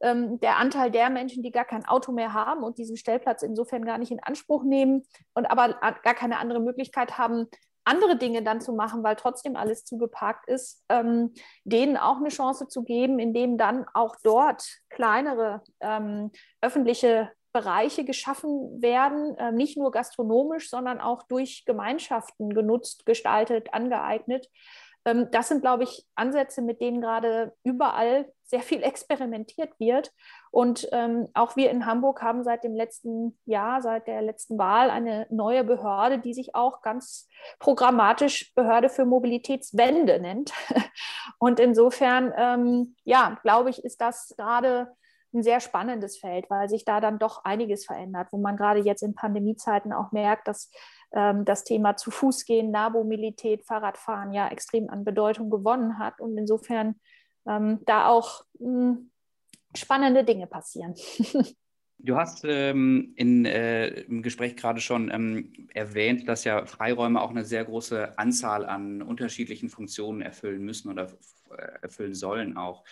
[0.00, 3.84] ähm, der Anteil der Menschen, die gar kein Auto mehr haben und diesen Stellplatz insofern
[3.84, 7.46] gar nicht in Anspruch nehmen und aber gar keine andere Möglichkeit haben,
[7.84, 11.32] andere Dinge dann zu machen, weil trotzdem alles zugeparkt ist, ähm,
[11.64, 18.80] denen auch eine Chance zu geben, indem dann auch dort kleinere ähm, öffentliche Bereiche geschaffen
[18.80, 24.48] werden, äh, nicht nur gastronomisch, sondern auch durch Gemeinschaften genutzt, gestaltet, angeeignet.
[25.04, 30.12] Ähm, das sind, glaube ich, Ansätze, mit denen gerade überall sehr viel experimentiert wird.
[30.50, 34.90] Und ähm, auch wir in Hamburg haben seit dem letzten Jahr, seit der letzten Wahl,
[34.90, 40.52] eine neue Behörde, die sich auch ganz programmatisch Behörde für Mobilitätswende nennt.
[41.38, 44.92] Und insofern, ähm, ja, glaube ich, ist das gerade
[45.32, 49.02] ein sehr spannendes Feld, weil sich da dann doch einiges verändert, wo man gerade jetzt
[49.02, 50.70] in Pandemiezeiten auch merkt, dass
[51.12, 56.20] ähm, das Thema zu Fuß gehen, Nahmobilität, Fahrradfahren ja extrem an Bedeutung gewonnen hat.
[56.20, 56.96] Und insofern
[57.46, 59.10] ähm, da auch mh, hm,
[59.74, 60.94] spannende Dinge passieren.
[62.02, 67.28] Du hast ähm, in, äh, im Gespräch gerade schon ähm, erwähnt, dass ja Freiräume auch
[67.28, 71.08] eine sehr große Anzahl an unterschiedlichen Funktionen erfüllen müssen oder
[71.82, 72.84] erfüllen sollen auch.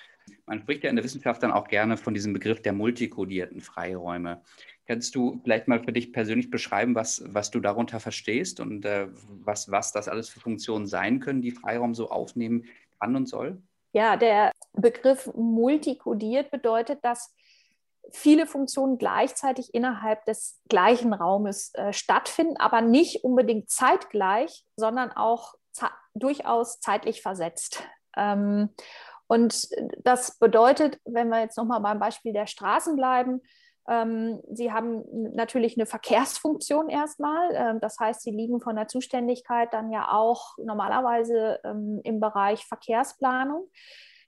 [0.46, 4.42] Man spricht ja in der Wissenschaft dann auch gerne von diesem Begriff der multikodierten Freiräume.
[4.86, 9.08] Kannst du vielleicht mal für dich persönlich beschreiben, was, was du darunter verstehst und äh,
[9.28, 12.64] was, was das alles für Funktionen sein können, die Freiraum so aufnehmen
[12.98, 13.62] kann und soll?
[13.92, 17.34] Ja, der Begriff multikodiert bedeutet, dass
[18.10, 25.54] viele Funktionen gleichzeitig innerhalb des gleichen Raumes äh, stattfinden, aber nicht unbedingt zeitgleich, sondern auch
[26.14, 27.82] durchaus zeitlich versetzt.
[28.16, 28.70] Ähm,
[29.28, 33.42] und das bedeutet, wenn wir jetzt nochmal beim Beispiel der Straßen bleiben,
[33.88, 37.54] ähm, sie haben natürlich eine Verkehrsfunktion erstmal.
[37.54, 42.64] Ähm, das heißt, sie liegen von der Zuständigkeit dann ja auch normalerweise ähm, im Bereich
[42.66, 43.68] Verkehrsplanung.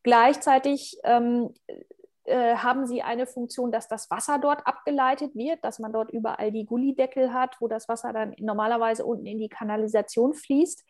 [0.02, 6.10] Gleichzeitig äh, haben sie eine Funktion, dass das Wasser dort abgeleitet wird, dass man dort
[6.10, 10.86] überall die Gullideckel hat, wo das Wasser dann normalerweise unten in die Kanalisation fließt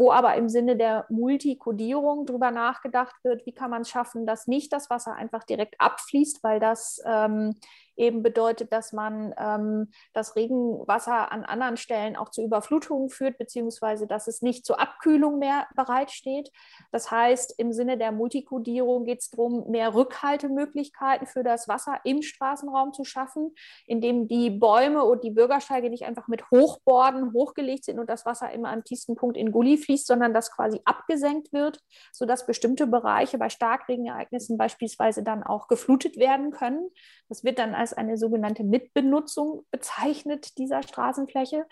[0.00, 4.46] wo aber im Sinne der Multikodierung darüber nachgedacht wird, wie kann man es schaffen, dass
[4.46, 7.54] nicht das Wasser einfach direkt abfließt, weil das ähm,
[8.00, 14.06] eben bedeutet, dass man ähm, das Regenwasser an anderen Stellen auch zu Überflutungen führt, beziehungsweise
[14.06, 16.50] dass es nicht zur Abkühlung mehr bereitsteht.
[16.90, 22.22] Das heißt, im Sinne der Multikodierung geht es darum, mehr Rückhaltemöglichkeiten für das Wasser im
[22.22, 23.54] Straßenraum zu schaffen,
[23.86, 28.50] indem die Bäume und die Bürgersteige nicht einfach mit Hochborden hochgelegt sind und das Wasser
[28.52, 31.80] immer am tiefsten Punkt in Gully fließt, sondern das quasi abgesenkt wird,
[32.12, 36.88] sodass bestimmte Bereiche bei Starkregenereignissen beispielsweise dann auch geflutet werden können.
[37.28, 41.66] Das wird dann als eine sogenannte Mitbenutzung bezeichnet dieser Straßenfläche.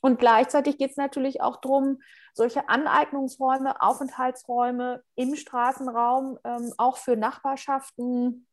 [0.00, 2.00] Und gleichzeitig geht es natürlich auch darum,
[2.34, 8.46] solche Aneignungsräume, Aufenthaltsräume im Straßenraum ähm, auch für Nachbarschaften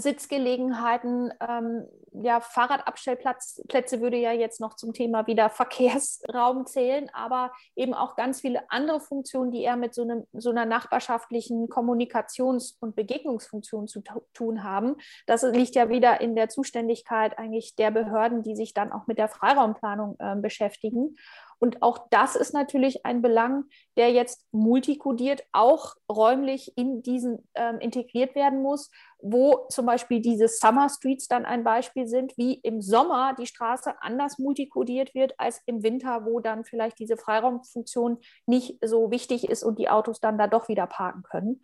[0.00, 7.94] Sitzgelegenheiten, ähm, ja, Fahrradabstellplätze würde ja jetzt noch zum Thema wieder Verkehrsraum zählen, aber eben
[7.94, 12.96] auch ganz viele andere Funktionen, die eher mit so, einem, so einer nachbarschaftlichen Kommunikations- und
[12.96, 14.96] Begegnungsfunktion zu tun haben.
[15.26, 19.18] Das liegt ja wieder in der Zuständigkeit eigentlich der Behörden, die sich dann auch mit
[19.18, 21.16] der Freiraumplanung äh, beschäftigen.
[21.58, 23.64] Und auch das ist natürlich ein Belang,
[23.96, 28.90] der jetzt multikodiert auch räumlich in diesen ähm, integriert werden muss,
[29.20, 34.00] wo zum Beispiel diese Summer Streets dann ein Beispiel sind, wie im Sommer die Straße
[34.00, 39.64] anders multikodiert wird als im Winter, wo dann vielleicht diese Freiraumfunktion nicht so wichtig ist
[39.64, 41.62] und die Autos dann da doch wieder parken können.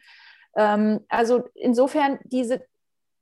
[0.57, 2.66] Ähm, also insofern diese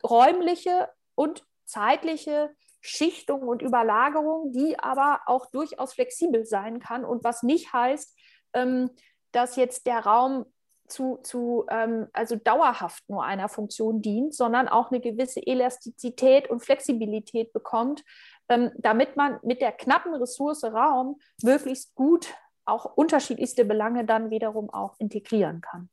[0.02, 2.50] räumliche und zeitliche
[2.82, 8.18] Schichtung und Überlagerung, die aber auch durchaus flexibel sein kann und was nicht heißt,
[8.54, 8.90] ähm,
[9.30, 10.44] dass jetzt der Raum
[10.88, 16.60] zu, zu ähm, also dauerhaft nur einer Funktion dient, sondern auch eine gewisse Elastizität und
[16.60, 18.04] Flexibilität bekommt,
[18.48, 24.70] ähm, damit man mit der knappen Ressource Raum möglichst gut auch unterschiedlichste Belange dann wiederum
[24.70, 25.88] auch integrieren kann.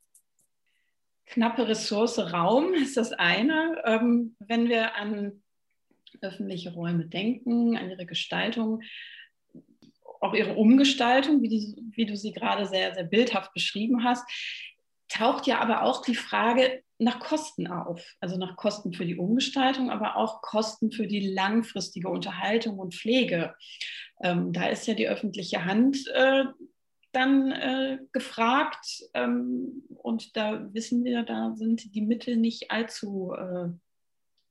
[1.27, 3.81] Knappe Ressource Raum ist das eine.
[3.85, 5.43] Ähm, wenn wir an
[6.21, 8.81] öffentliche Räume denken, an ihre Gestaltung,
[10.21, 14.29] auch ihre Umgestaltung, wie, die, wie du sie gerade sehr, sehr bildhaft beschrieben hast,
[15.07, 18.15] taucht ja aber auch die Frage nach Kosten auf.
[18.19, 23.55] Also nach Kosten für die Umgestaltung, aber auch Kosten für die langfristige Unterhaltung und Pflege.
[24.21, 26.43] Ähm, da ist ja die öffentliche Hand äh,
[27.11, 33.69] dann äh, gefragt ähm, und da wissen wir, da sind die Mittel nicht allzu äh,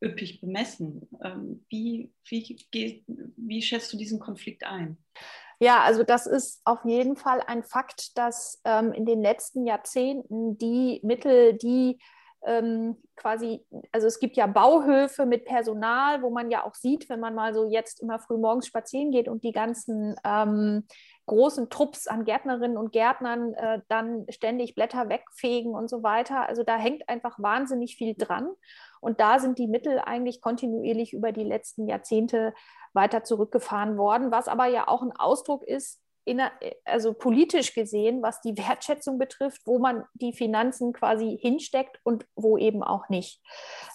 [0.03, 1.09] üppig bemessen.
[1.23, 3.05] Ähm, wie, wie,
[3.37, 4.99] wie schätzt du diesen Konflikt ein?
[5.61, 10.57] Ja, also das ist auf jeden Fall ein Fakt, dass ähm, in den letzten Jahrzehnten
[10.57, 11.99] die Mittel, die
[12.47, 17.19] ähm, quasi, also es gibt ja Bauhöfe mit Personal, wo man ja auch sieht, wenn
[17.19, 20.87] man mal so jetzt immer früh morgens spazieren geht und die ganzen ähm,
[21.27, 26.49] großen Trupps an Gärtnerinnen und Gärtnern äh, dann ständig Blätter wegfegen und so weiter.
[26.49, 28.49] Also da hängt einfach wahnsinnig viel dran.
[29.01, 32.55] Und da sind die Mittel eigentlich kontinuierlich über die letzten Jahrzehnte
[32.93, 36.53] weiter zurückgefahren worden, was aber ja auch ein Ausdruck ist inner,
[36.85, 42.59] also politisch gesehen, was die Wertschätzung betrifft, wo man die Finanzen quasi hinsteckt und wo
[42.59, 43.41] eben auch nicht.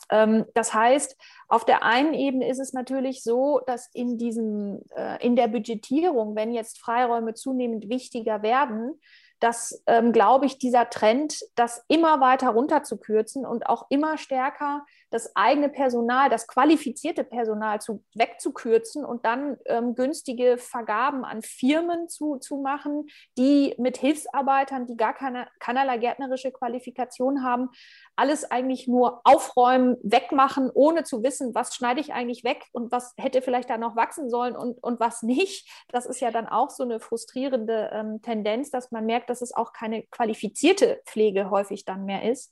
[0.10, 1.16] Ähm, das heißt,
[1.48, 6.36] auf der einen Ebene ist es natürlich so, dass in diesem, äh, in der Budgetierung,
[6.36, 9.00] wenn jetzt Freiräume zunehmend wichtiger werden,
[9.43, 15.36] dass, ähm, glaube ich, dieser Trend, das immer weiter runterzukürzen und auch immer stärker das
[15.36, 22.38] eigene Personal, das qualifizierte Personal zu, wegzukürzen und dann ähm, günstige Vergaben an Firmen zu,
[22.38, 23.06] zu machen,
[23.38, 27.69] die mit Hilfsarbeitern, die gar keine, keinerlei gärtnerische Qualifikation haben,
[28.15, 33.13] alles eigentlich nur aufräumen, wegmachen, ohne zu wissen, was schneide ich eigentlich weg und was
[33.17, 35.69] hätte vielleicht da noch wachsen sollen und, und was nicht.
[35.89, 39.56] Das ist ja dann auch so eine frustrierende ähm, Tendenz, dass man merkt, dass es
[39.56, 42.52] auch keine qualifizierte Pflege häufig dann mehr ist.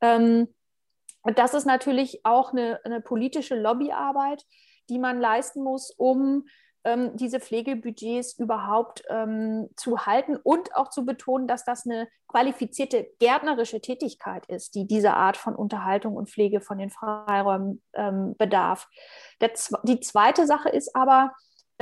[0.00, 0.48] Ähm,
[1.22, 4.44] und das ist natürlich auch eine, eine politische Lobbyarbeit,
[4.88, 6.44] die man leisten muss, um
[6.84, 13.08] ähm, diese Pflegebudgets überhaupt ähm, zu halten und auch zu betonen, dass das eine qualifizierte
[13.20, 18.88] gärtnerische Tätigkeit ist, die diese Art von Unterhaltung und Pflege von den Freiräumen ähm, bedarf.
[19.40, 19.52] Der,
[19.84, 21.32] die zweite Sache ist aber,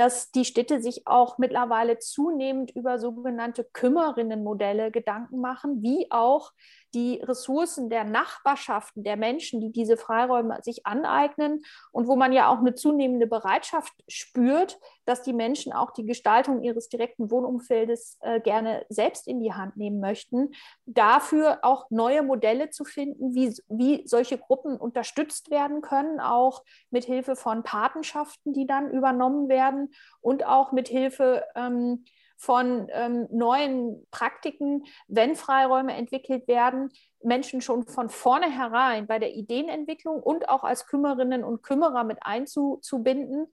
[0.01, 6.53] dass die Städte sich auch mittlerweile zunehmend über sogenannte Kümmerinnenmodelle Gedanken machen, wie auch
[6.95, 11.61] die Ressourcen der Nachbarschaften, der Menschen, die diese Freiräume sich aneignen
[11.91, 16.63] und wo man ja auch eine zunehmende Bereitschaft spürt, dass die Menschen auch die Gestaltung
[16.63, 20.49] ihres direkten Wohnumfeldes äh, gerne selbst in die Hand nehmen möchten,
[20.85, 27.05] dafür auch neue Modelle zu finden, wie, wie solche Gruppen unterstützt werden können, auch mit
[27.05, 29.90] Hilfe von Patenschaften, die dann übernommen werden
[30.21, 32.05] und auch mit Hilfe ähm,
[32.37, 36.89] von ähm, neuen Praktiken, wenn Freiräume entwickelt werden,
[37.21, 43.45] Menschen schon von vornherein bei der Ideenentwicklung und auch als Kümmerinnen und Kümmerer mit einzubinden,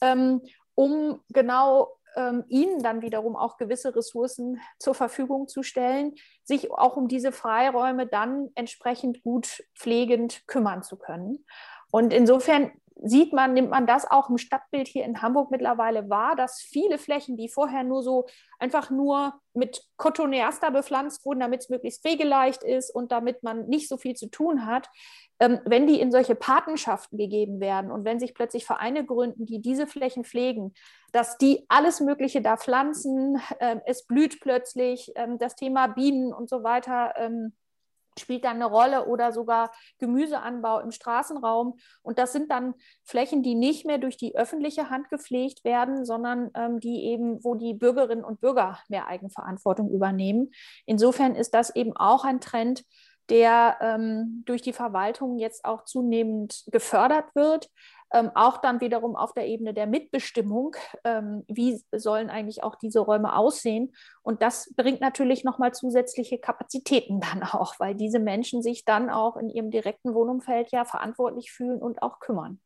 [0.00, 0.42] ähm,
[0.76, 6.96] um genau ähm, ihnen dann wiederum auch gewisse Ressourcen zur Verfügung zu stellen, sich auch
[6.96, 11.44] um diese Freiräume dann entsprechend gut pflegend kümmern zu können.
[11.90, 16.34] Und insofern sieht man, nimmt man das auch im Stadtbild hier in Hamburg mittlerweile wahr,
[16.34, 18.26] dass viele Flächen, die vorher nur so
[18.58, 23.88] einfach nur mit Cotoneaster bepflanzt wurden, damit es möglichst pflegeleicht ist und damit man nicht
[23.88, 24.88] so viel zu tun hat,
[25.40, 29.60] ähm, wenn die in solche Patenschaften gegeben werden und wenn sich plötzlich Vereine gründen, die
[29.60, 30.72] diese Flächen pflegen,
[31.12, 36.48] dass die alles Mögliche da pflanzen, äh, es blüht plötzlich, äh, das Thema Bienen und
[36.48, 37.14] so weiter.
[38.18, 41.78] Spielt dann eine Rolle oder sogar Gemüseanbau im Straßenraum.
[42.02, 42.74] Und das sind dann
[43.04, 47.54] Flächen, die nicht mehr durch die öffentliche Hand gepflegt werden, sondern ähm, die eben, wo
[47.54, 50.50] die Bürgerinnen und Bürger mehr Eigenverantwortung übernehmen.
[50.86, 52.84] Insofern ist das eben auch ein Trend,
[53.28, 57.70] der ähm, durch die Verwaltung jetzt auch zunehmend gefördert wird
[58.12, 63.00] ähm, auch dann wiederum auf der Ebene der Mitbestimmung, ähm, wie sollen eigentlich auch diese
[63.00, 63.94] Räume aussehen.
[64.22, 69.36] Und das bringt natürlich nochmal zusätzliche Kapazitäten dann auch, weil diese Menschen sich dann auch
[69.36, 72.60] in ihrem direkten Wohnumfeld ja verantwortlich fühlen und auch kümmern.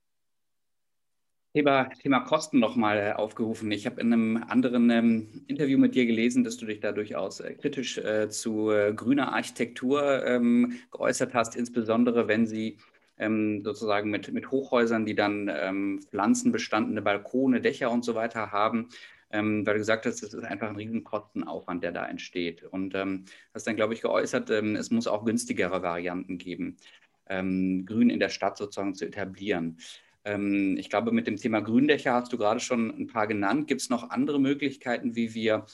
[1.52, 3.72] Thema, Thema Kosten nochmal äh, aufgerufen.
[3.72, 7.40] Ich habe in einem anderen ähm, Interview mit dir gelesen, dass du dich da durchaus
[7.40, 12.78] äh, kritisch äh, zu äh, grüner Architektur ähm, geäußert hast, insbesondere wenn sie
[13.20, 18.88] ähm, sozusagen mit, mit Hochhäusern, die dann ähm, pflanzenbestandene Balkone, Dächer und so weiter haben,
[19.30, 22.64] ähm, weil du gesagt hast, es ist einfach ein riesen Kostenaufwand, der da entsteht.
[22.64, 26.78] Und ähm, hast dann, glaube ich, geäußert, ähm, es muss auch günstigere Varianten geben,
[27.28, 29.78] ähm, Grün in der Stadt sozusagen zu etablieren.
[30.24, 33.68] Ähm, ich glaube, mit dem Thema Gründächer hast du gerade schon ein paar genannt.
[33.68, 35.66] Gibt es noch andere Möglichkeiten, wie wir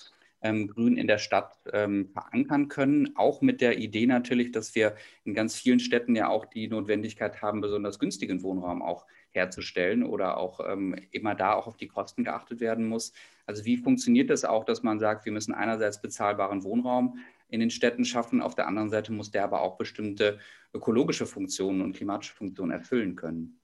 [0.53, 3.17] Grün in der Stadt ähm, verankern können.
[3.17, 7.43] Auch mit der Idee natürlich, dass wir in ganz vielen Städten ja auch die Notwendigkeit
[7.43, 12.25] haben, besonders günstigen Wohnraum auch herzustellen oder auch ähm, immer da auch auf die Kosten
[12.25, 13.13] geachtet werden muss.
[13.47, 17.71] Also wie funktioniert das auch, dass man sagt, wir müssen einerseits bezahlbaren Wohnraum in den
[17.71, 20.39] Städten schaffen, auf der anderen Seite muss der aber auch bestimmte
[20.75, 23.61] ökologische Funktionen und klimatische Funktionen erfüllen können?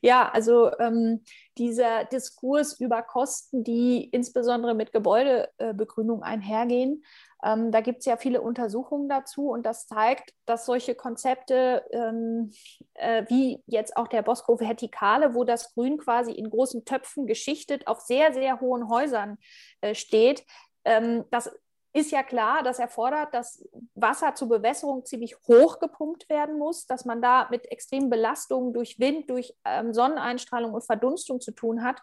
[0.00, 1.22] Ja, also ähm,
[1.58, 7.02] dieser Diskurs über Kosten, die insbesondere mit Gebäudebegrünung einhergehen,
[7.44, 12.52] ähm, da gibt es ja viele Untersuchungen dazu und das zeigt, dass solche Konzepte ähm,
[12.94, 17.86] äh, wie jetzt auch der Bosco Vertikale, wo das Grün quasi in großen Töpfen geschichtet
[17.86, 19.38] auf sehr, sehr hohen Häusern
[19.80, 20.44] äh, steht,
[20.84, 21.50] ähm, das
[21.96, 27.06] ist ja klar, das erfordert, dass Wasser zur Bewässerung ziemlich hoch gepumpt werden muss, dass
[27.06, 32.02] man da mit extremen Belastungen durch Wind, durch ähm, Sonneneinstrahlung und Verdunstung zu tun hat.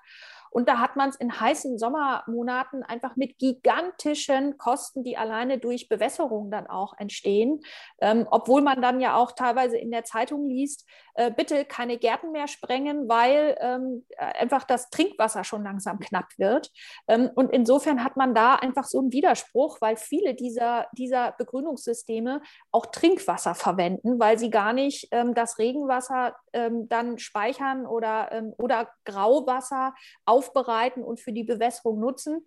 [0.54, 5.90] Und da hat man es in heißen Sommermonaten einfach mit gigantischen Kosten, die alleine durch
[5.90, 7.62] Bewässerung dann auch entstehen.
[8.00, 12.32] Ähm, obwohl man dann ja auch teilweise in der Zeitung liest, äh, bitte keine Gärten
[12.32, 16.72] mehr sprengen, weil ähm, einfach das Trinkwasser schon langsam knapp wird.
[17.08, 22.42] Ähm, und insofern hat man da einfach so einen Widerspruch, weil viele dieser, dieser Begrünungssysteme
[22.72, 28.54] auch Trinkwasser verwenden, weil sie gar nicht ähm, das Regenwasser ähm, dann speichern oder, ähm,
[28.58, 29.94] oder Grauwasser
[30.26, 32.46] auf aufbereiten und für die Bewässerung nutzen.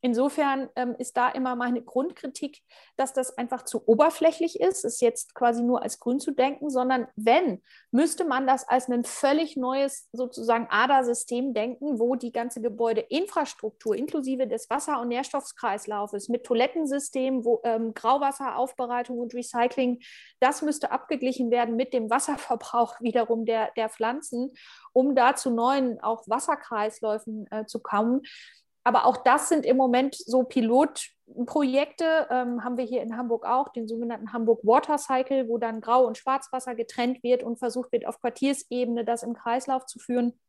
[0.00, 2.62] Insofern ähm, ist da immer meine Grundkritik,
[2.96, 7.08] dass das einfach zu oberflächlich ist, es jetzt quasi nur als grün zu denken, sondern
[7.16, 13.96] wenn, müsste man das als ein völlig neues sozusagen ADA-System denken, wo die ganze Gebäudeinfrastruktur
[13.96, 19.98] inklusive des Wasser- und Nährstoffkreislaufes mit Toilettensystem, wo ähm, Grauwasseraufbereitung und Recycling,
[20.38, 24.52] das müsste abgeglichen werden mit dem Wasserverbrauch wiederum der, der Pflanzen,
[24.92, 28.22] um da zu neuen auch Wasserkreisläufen äh, zu kommen.
[28.88, 33.68] Aber auch das sind im Moment so Pilotprojekte, ähm, haben wir hier in Hamburg auch,
[33.68, 38.06] den sogenannten Hamburg Water Cycle, wo dann Grau- und Schwarzwasser getrennt wird und versucht wird,
[38.06, 40.40] auf Quartiersebene das im Kreislauf zu führen.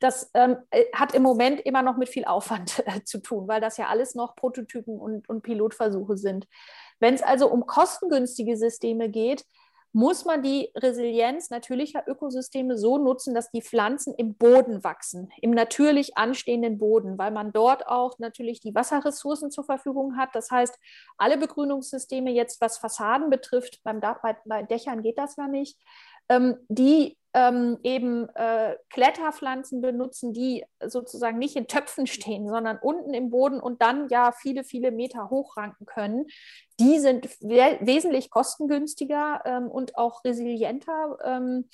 [0.00, 3.62] Das ähm, äh, hat im Moment immer noch mit viel Aufwand äh, zu tun, weil
[3.62, 6.46] das ja alles noch Prototypen und, und Pilotversuche sind.
[6.98, 9.46] Wenn es also um kostengünstige Systeme geht,
[9.92, 15.50] muss man die Resilienz natürlicher Ökosysteme so nutzen, dass die Pflanzen im Boden wachsen, im
[15.50, 20.30] natürlich anstehenden Boden, weil man dort auch natürlich die Wasserressourcen zur Verfügung hat.
[20.34, 20.78] Das heißt,
[21.18, 25.76] alle Begrünungssysteme jetzt, was Fassaden betrifft, beim Dach, bei, bei Dächern geht das ja nicht,
[26.28, 33.14] ähm, die ähm, eben äh, Kletterpflanzen benutzen, die sozusagen nicht in Töpfen stehen, sondern unten
[33.14, 36.26] im Boden und dann ja viele, viele Meter hochranken können.
[36.80, 41.18] Die sind we wesentlich kostengünstiger ähm, und auch resilienter.
[41.24, 41.68] Ähm,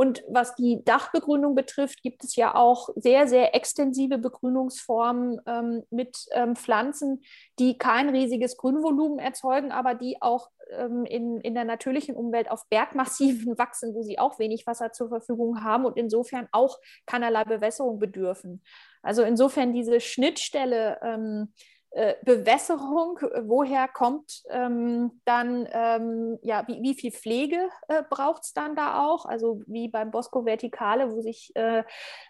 [0.00, 6.16] und was die Dachbegrünung betrifft, gibt es ja auch sehr, sehr extensive Begrünungsformen ähm, mit
[6.32, 7.22] ähm, Pflanzen,
[7.58, 12.66] die kein riesiges Grünvolumen erzeugen, aber die auch ähm, in, in der natürlichen Umwelt auf
[12.70, 17.98] Bergmassiven wachsen, wo sie auch wenig Wasser zur Verfügung haben und insofern auch keinerlei Bewässerung
[17.98, 18.62] bedürfen.
[19.02, 21.52] Also insofern diese Schnittstelle ähm,
[21.92, 28.52] äh, Bewässerung, woher kommt ähm, dann, ähm, ja, wie, wie, viel Pflege äh, braucht es
[28.52, 29.26] dann da auch?
[29.26, 31.82] Also wie beim Bosco Vertikale, wo sich äh,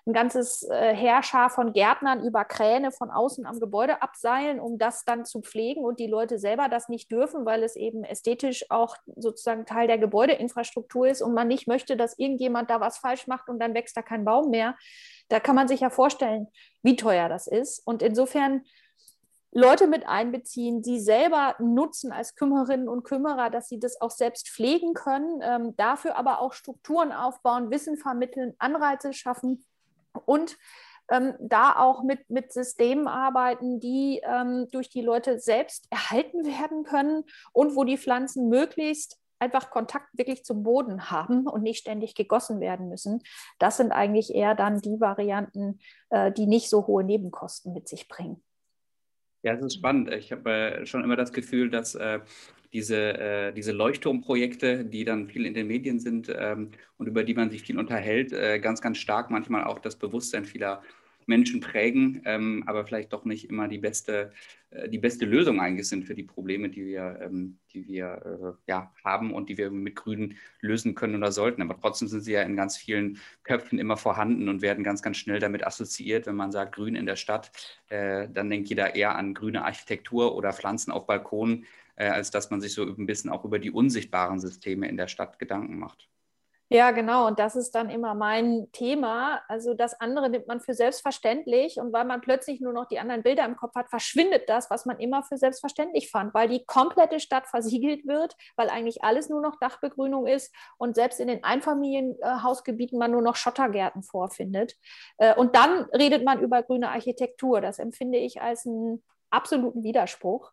[0.06, 5.04] ein ganzes äh, Heerschar von Gärtnern über Kräne von außen am Gebäude abseilen, um das
[5.04, 8.96] dann zu pflegen und die Leute selber das nicht dürfen, weil es eben ästhetisch auch
[9.16, 13.50] sozusagen Teil der Gebäudeinfrastruktur ist und man nicht möchte, dass irgendjemand da was falsch macht
[13.50, 14.74] und dann wächst da kein Baum mehr.
[15.28, 16.48] Da kann man sich ja vorstellen,
[16.82, 17.86] wie teuer das ist.
[17.86, 18.62] Und insofern
[19.52, 24.48] Leute mit einbeziehen, die selber nutzen als Kümmerinnen und Kümmerer, dass sie das auch selbst
[24.48, 29.64] pflegen können, ähm, dafür aber auch Strukturen aufbauen, Wissen vermitteln, Anreize schaffen
[30.24, 30.56] und
[31.10, 36.84] ähm, da auch mit, mit Systemen arbeiten, die ähm, durch die Leute selbst erhalten werden
[36.84, 42.14] können und wo die Pflanzen möglichst einfach Kontakt wirklich zum Boden haben und nicht ständig
[42.14, 43.22] gegossen werden müssen.
[43.58, 48.06] Das sind eigentlich eher dann die Varianten, äh, die nicht so hohe Nebenkosten mit sich
[48.06, 48.42] bringen.
[49.42, 50.10] Ja, das ist spannend.
[50.12, 52.20] Ich habe äh, schon immer das Gefühl, dass äh,
[52.72, 57.34] diese, äh, diese Leuchtturmprojekte, die dann viel in den Medien sind ähm, und über die
[57.34, 60.82] man sich viel unterhält, äh, ganz, ganz stark manchmal auch das Bewusstsein vieler
[61.30, 64.32] Menschen prägen, ähm, aber vielleicht doch nicht immer die beste,
[64.70, 68.70] äh, die beste Lösung eigentlich sind für die Probleme, die wir, ähm, die wir äh,
[68.70, 71.62] ja, haben und die wir mit Grünen lösen können oder sollten.
[71.62, 75.16] Aber trotzdem sind sie ja in ganz vielen Köpfen immer vorhanden und werden ganz, ganz
[75.16, 76.26] schnell damit assoziiert.
[76.26, 77.52] Wenn man sagt Grün in der Stadt,
[77.88, 81.64] äh, dann denkt jeder eher an grüne Architektur oder Pflanzen auf Balkonen,
[81.94, 85.08] äh, als dass man sich so ein bisschen auch über die unsichtbaren Systeme in der
[85.08, 86.08] Stadt Gedanken macht.
[86.72, 87.26] Ja, genau.
[87.26, 89.42] Und das ist dann immer mein Thema.
[89.48, 91.78] Also das andere nimmt man für selbstverständlich.
[91.80, 94.86] Und weil man plötzlich nur noch die anderen Bilder im Kopf hat, verschwindet das, was
[94.86, 99.40] man immer für selbstverständlich fand, weil die komplette Stadt versiegelt wird, weil eigentlich alles nur
[99.40, 104.76] noch Dachbegrünung ist und selbst in den Einfamilienhausgebieten man nur noch Schottergärten vorfindet.
[105.18, 107.60] Äh, und dann redet man über grüne Architektur.
[107.60, 110.52] Das empfinde ich als einen absoluten Widerspruch.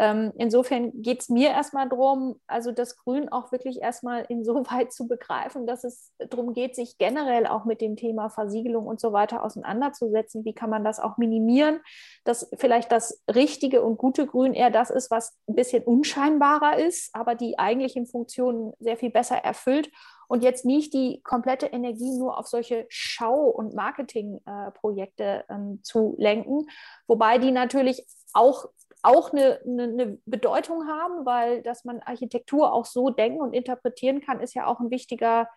[0.00, 5.06] Ähm, insofern geht es mir erstmal darum, also das Grün auch wirklich erstmal insoweit zu
[5.06, 9.44] begreifen, dass es darum geht, sich generell auch mit dem Thema Versiegelung und so weiter
[9.44, 10.46] auseinanderzusetzen.
[10.46, 11.80] Wie kann man das auch minimieren,
[12.24, 17.14] dass vielleicht das richtige und gute Grün eher das ist, was ein bisschen unscheinbarer ist,
[17.14, 19.90] aber die eigentlichen Funktionen sehr viel besser erfüllt
[20.30, 26.14] und jetzt nicht die komplette Energie nur auf solche Schau- und Marketingprojekte äh, ähm, zu
[26.18, 26.68] lenken,
[27.08, 28.66] wobei die natürlich auch
[29.02, 34.20] auch eine, eine, eine, Bedeutung haben, weil dass man Architektur auch so denken und interpretieren
[34.20, 35.48] kann, ist ja auch ein wichtiger,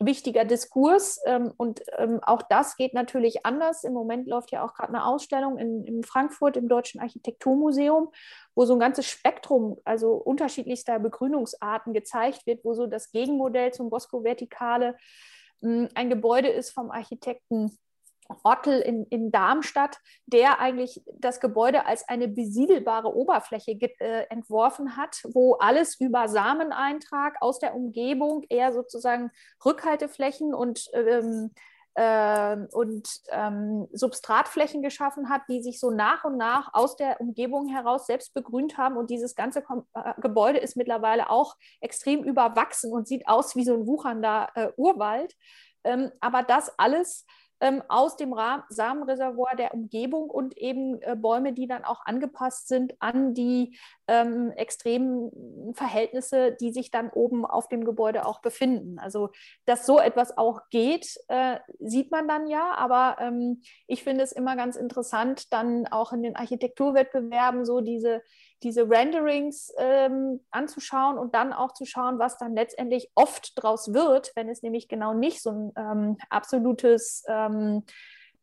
[0.00, 1.20] wichtiger Diskurs.
[1.26, 3.84] Ähm, und ähm, auch das geht natürlich anders.
[3.84, 8.08] Im Moment läuft ja auch gerade eine Ausstellung in, in Frankfurt im Deutschen Architekturmuseum,
[8.60, 13.88] wo so ein ganzes Spektrum, also unterschiedlichster Begrünungsarten gezeigt wird, wo so das Gegenmodell zum
[13.88, 14.98] Bosco Vertikale
[15.62, 17.78] hm, ein Gebäude ist vom Architekten
[18.44, 19.96] Ottel in, in Darmstadt,
[20.26, 27.40] der eigentlich das Gebäude als eine besiedelbare Oberfläche äh, entworfen hat, wo alles über Sameneintrag
[27.40, 29.30] aus der Umgebung eher sozusagen
[29.64, 31.52] Rückhalteflächen und ähm,
[31.94, 37.68] äh, und ähm, Substratflächen geschaffen hat, die sich so nach und nach aus der Umgebung
[37.68, 38.96] heraus selbst begrünt haben.
[38.96, 43.64] Und dieses ganze Kom äh, Gebäude ist mittlerweile auch extrem überwachsen und sieht aus wie
[43.64, 45.34] so ein wuchernder äh, Urwald.
[45.84, 47.24] Ähm, aber das alles
[47.60, 52.68] ähm, aus dem Ra Samenreservoir der Umgebung und eben äh, Bäume, die dann auch angepasst
[52.68, 53.76] sind an die
[54.08, 58.98] ähm, extremen Verhältnisse, die sich dann oben auf dem Gebäude auch befinden.
[58.98, 59.30] Also,
[59.66, 64.32] dass so etwas auch geht, äh, sieht man dann ja, aber ähm, ich finde es
[64.32, 68.22] immer ganz interessant, dann auch in den Architekturwettbewerben so diese
[68.62, 74.32] diese Renderings ähm, anzuschauen und dann auch zu schauen, was dann letztendlich oft draus wird,
[74.34, 77.84] wenn es nämlich genau nicht so ein ähm, absolutes ähm,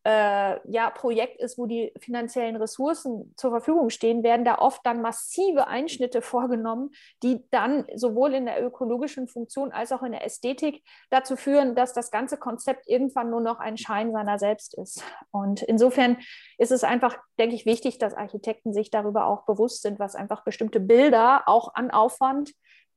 [0.07, 5.01] äh, ja, Projekt ist, wo die finanziellen Ressourcen zur Verfügung stehen, werden da oft dann
[5.01, 6.91] massive Einschnitte vorgenommen,
[7.23, 11.91] die dann sowohl in der ökologischen Funktion als auch in der Ästhetik dazu führen, dass
[11.91, 15.03] das ganze Konzept irgendwann nur noch ein Schein seiner selbst ist.
[15.31, 16.15] Und insofern
[16.57, 20.45] ist es einfach, denke ich, wichtig, dass Architekten sich darüber auch bewusst sind, was einfach
[20.45, 22.53] bestimmte Bilder auch an Aufwand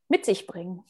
[0.08, 0.84] mit sich bringen.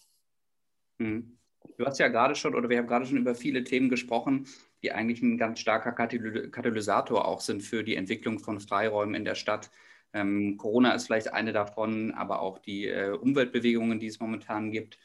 [0.98, 1.38] Mhm.
[1.78, 4.46] Du hast ja gerade schon, oder wir haben gerade schon über viele Themen gesprochen,
[4.83, 9.35] die eigentlich ein ganz starker Katalysator auch sind für die Entwicklung von Freiräumen in der
[9.35, 9.70] Stadt.
[10.12, 14.99] Ähm, Corona ist vielleicht eine davon, aber auch die äh, Umweltbewegungen, die es momentan gibt.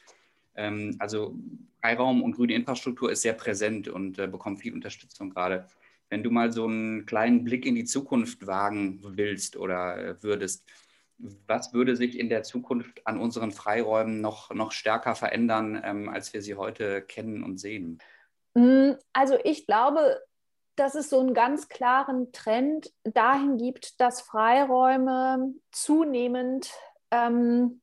[0.56, 1.38] Ähm, also
[1.80, 5.66] Freiraum und grüne Infrastruktur ist sehr präsent und äh, bekommt viel Unterstützung gerade.
[6.08, 10.64] Wenn du mal so einen kleinen Blick in die Zukunft wagen willst oder äh, würdest,
[11.46, 16.32] was würde sich in der Zukunft an unseren Freiräumen noch, noch stärker verändern, ähm, als
[16.34, 17.98] wir sie heute kennen und sehen?
[18.56, 20.18] Mm, also ich glaube,
[20.76, 26.70] dass es so einen ganz klaren Trend dahin gibt, dass Freiräume zunehmend
[27.10, 27.82] ähm,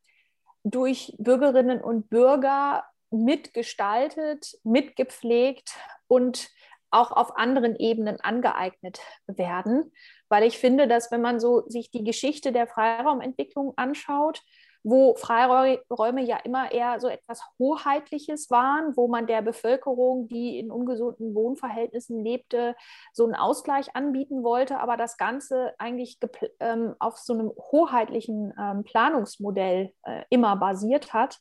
[0.64, 5.76] durch Bürgerinnen und Bürger mitgestaltet, mitgepflegt
[6.08, 6.50] und
[6.90, 9.92] auch auf anderen Ebenen angeeignet werden.
[10.28, 14.42] Weil ich finde, dass wenn man so sich die Geschichte der Freiraumentwicklung anschaut,
[14.84, 20.72] wo Freiräume ja immer eher so etwas Hoheitliches waren, wo man der Bevölkerung, die in
[20.72, 22.76] ungesunden Wohnverhältnissen lebte,
[23.14, 26.20] so einen Ausgleich anbieten wollte, aber das Ganze eigentlich
[26.60, 31.40] ähm, auf so einem hoheitlichen ähm, Planungsmodell äh, immer basiert hat.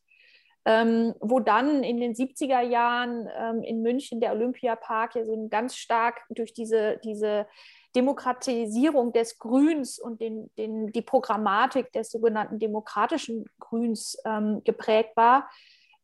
[0.64, 5.74] Ähm, wo dann in den 70er Jahren ähm, in München der Olympiapark ja so ganz
[5.74, 7.48] stark durch diese, diese
[7.94, 15.48] Demokratisierung des Grüns und den, den, die Programmatik des sogenannten demokratischen Grüns ähm, geprägt war,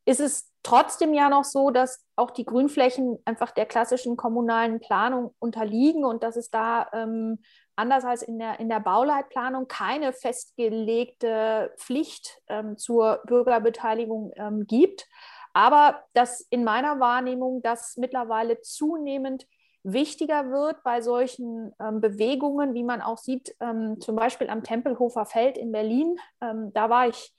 [0.05, 5.33] ist es trotzdem ja noch so, dass auch die Grünflächen einfach der klassischen kommunalen Planung
[5.39, 7.39] unterliegen und dass es da ähm,
[7.75, 15.07] anders als in der, in der Bauleitplanung keine festgelegte Pflicht ähm, zur Bürgerbeteiligung ähm, gibt.
[15.53, 19.47] Aber dass in meiner Wahrnehmung das mittlerweile zunehmend
[19.83, 25.25] wichtiger wird bei solchen ähm, Bewegungen, wie man auch sieht, ähm, zum Beispiel am Tempelhofer
[25.25, 26.17] Feld in Berlin.
[26.41, 27.33] Ähm, da war ich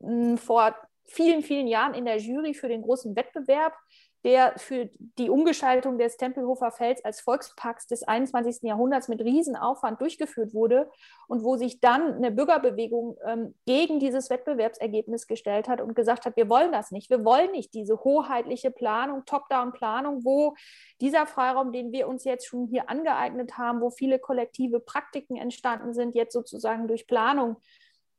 [0.00, 0.74] mh, vor
[1.06, 3.74] vielen, vielen Jahren in der Jury für den großen Wettbewerb
[4.24, 8.62] der für die Umgestaltung des Tempelhofer Felds als Volksparks des 21.
[8.62, 10.90] Jahrhunderts mit Riesenaufwand durchgeführt wurde
[11.26, 16.36] und wo sich dann eine Bürgerbewegung ähm, gegen dieses Wettbewerbsergebnis gestellt hat und gesagt hat,
[16.36, 17.08] wir wollen das nicht.
[17.08, 20.54] Wir wollen nicht diese hoheitliche Planung, Top-Down-Planung, wo
[21.00, 25.94] dieser Freiraum, den wir uns jetzt schon hier angeeignet haben, wo viele kollektive Praktiken entstanden
[25.94, 27.56] sind, jetzt sozusagen durch Planung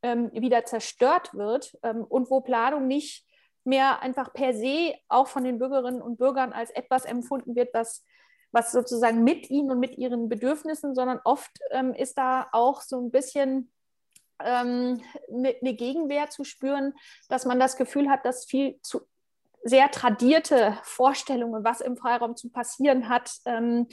[0.02, 3.26] ähm, wieder zerstört wird ähm, und wo Planung nicht
[3.64, 8.04] mehr einfach per se auch von den Bürgerinnen und Bürgern als etwas empfunden wird, was,
[8.52, 13.00] was sozusagen mit ihnen und mit ihren Bedürfnissen, sondern oft ähm, ist da auch so
[13.00, 13.72] ein bisschen
[14.40, 16.94] ähm, eine, eine Gegenwehr zu spüren,
[17.30, 19.02] dass man das Gefühl hat, dass viel zu
[19.64, 23.88] sehr tradierte Vorstellungen, was im Freiraum zu passieren hat, ähm,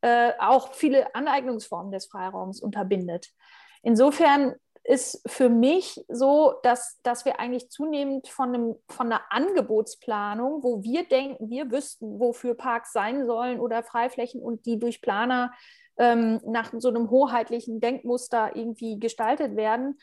[0.00, 3.28] äh, auch viele Aneignungsformen des Freiraums unterbindet.
[3.82, 4.54] Insofern
[4.88, 10.82] ist für mich so, dass, dass wir eigentlich zunehmend von, einem, von einer Angebotsplanung, wo
[10.82, 15.52] wir denken, wir wüssten, wofür Parks sein sollen oder Freiflächen und die durch Planer
[15.98, 19.98] ähm, nach so einem hoheitlichen Denkmuster irgendwie gestaltet werden,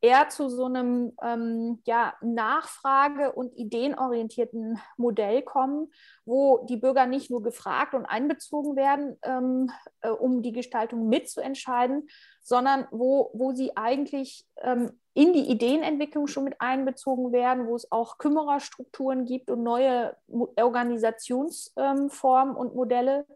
[0.00, 5.90] eher zu so einem ähm, ja, Nachfrage- und ideenorientierten Modell kommen,
[6.24, 12.08] wo die Bürger nicht nur gefragt und einbezogen werden, ähm, äh, um die Gestaltung mitzuentscheiden,
[12.40, 17.90] sondern wo, wo sie eigentlich ähm, in die Ideenentwicklung schon mit einbezogen werden, wo es
[17.90, 23.26] auch Kümmererstrukturen gibt und neue Organisationsformen und Modelle.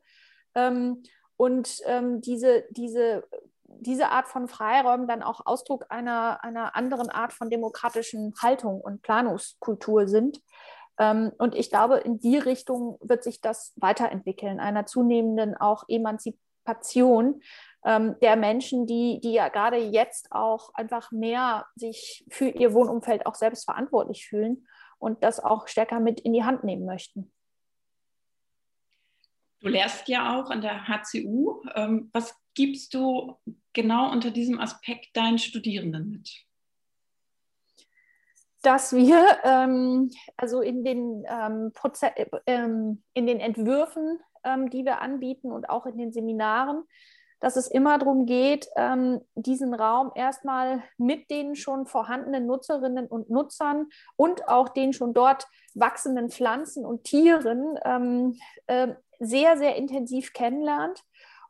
[0.55, 1.03] Ähm,
[1.37, 3.25] und ähm, diese, diese
[3.81, 9.03] diese Art von Freiräumen dann auch Ausdruck einer, einer anderen Art von demokratischen Haltung und
[9.03, 10.41] Planungskultur sind.
[10.99, 17.41] Ähm, und ich glaube, in die Richtung wird sich das weiterentwickeln, einer zunehmenden auch Emanzipation
[17.85, 23.27] ähm, der Menschen, die, die ja gerade jetzt auch einfach mehr sich für ihr Wohnumfeld
[23.27, 24.67] auch selbst verantwortlich fühlen
[24.99, 27.33] und das auch stärker mit in die Hand nehmen möchten.
[29.63, 31.63] Du lehrst ja auch an der HCU.
[31.77, 33.37] Ähm, was gibst du
[33.73, 36.29] genau unter diesem Aspekt deinen Studierenden mit?
[38.63, 45.01] Dass wir ähm, also in den, ähm, äh, ähm, in den Entwürfen, ähm, die wir
[45.01, 46.83] anbieten und auch in den Seminaren,
[47.39, 53.31] dass es immer darum geht, ähm, diesen Raum erstmal mit den schon vorhandenen Nutzerinnen und
[53.31, 57.77] Nutzern und auch den schon dort wachsenden Pflanzen und Tieren
[58.67, 61.03] äh, sehr, sehr intensiv kennenlernt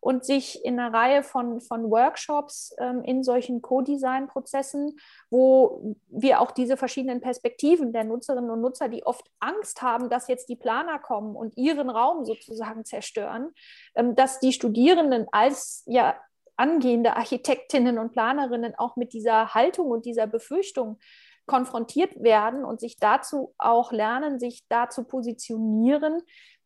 [0.03, 4.97] und sich in einer Reihe von, von Workshops ähm, in solchen Co-Design-Prozessen,
[5.31, 10.27] wo wir auch diese verschiedenen Perspektiven der Nutzerinnen und Nutzer, die oft Angst haben, dass
[10.27, 13.53] jetzt die Planer kommen und ihren Raum sozusagen zerstören,
[13.95, 16.17] ähm, dass die Studierenden als ja
[16.57, 20.99] angehende Architektinnen und Planerinnen auch mit dieser Haltung und dieser Befürchtung
[21.47, 26.23] konfrontiert werden und sich dazu auch lernen, sich da zu positionieren,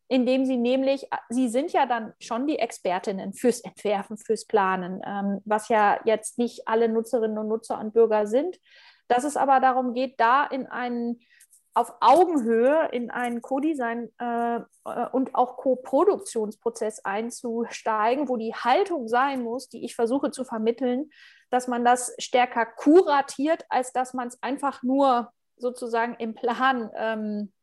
[0.07, 5.01] indem sie nämlich, äh, sie sind ja dann schon die Expertinnen fürs Entwerfen, fürs Planen,
[5.05, 8.59] ähm, was ja jetzt nicht alle Nutzerinnen und Nutzer und Bürger sind,
[9.07, 11.19] dass es aber darum geht, da in einen
[11.77, 19.43] auf Augenhöhe in einen Co-Design äh, äh, und auch Co-Produktionsprozess einzusteigen, wo die Haltung sein
[19.43, 21.11] muss, die ich versuche zu vermitteln,
[21.51, 27.53] dass man das stärker kuratiert, als dass man es einfach nur sozusagen im Plan ähm,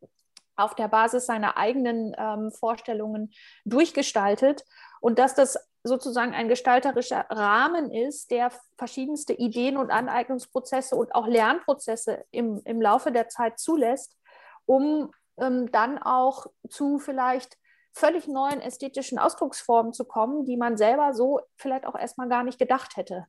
[0.56, 3.32] auf der Basis seiner eigenen ähm, Vorstellungen
[3.64, 4.64] durchgestaltet
[5.00, 11.26] und dass das sozusagen ein gestalterischer Rahmen ist, der verschiedenste Ideen und Aneignungsprozesse und auch
[11.26, 14.16] Lernprozesse im, im Laufe der Zeit zulässt,
[14.64, 17.58] um ähm, dann auch zu vielleicht
[17.92, 22.58] völlig neuen ästhetischen Ausdrucksformen zu kommen, die man selber so vielleicht auch erstmal gar nicht
[22.58, 23.26] gedacht hätte.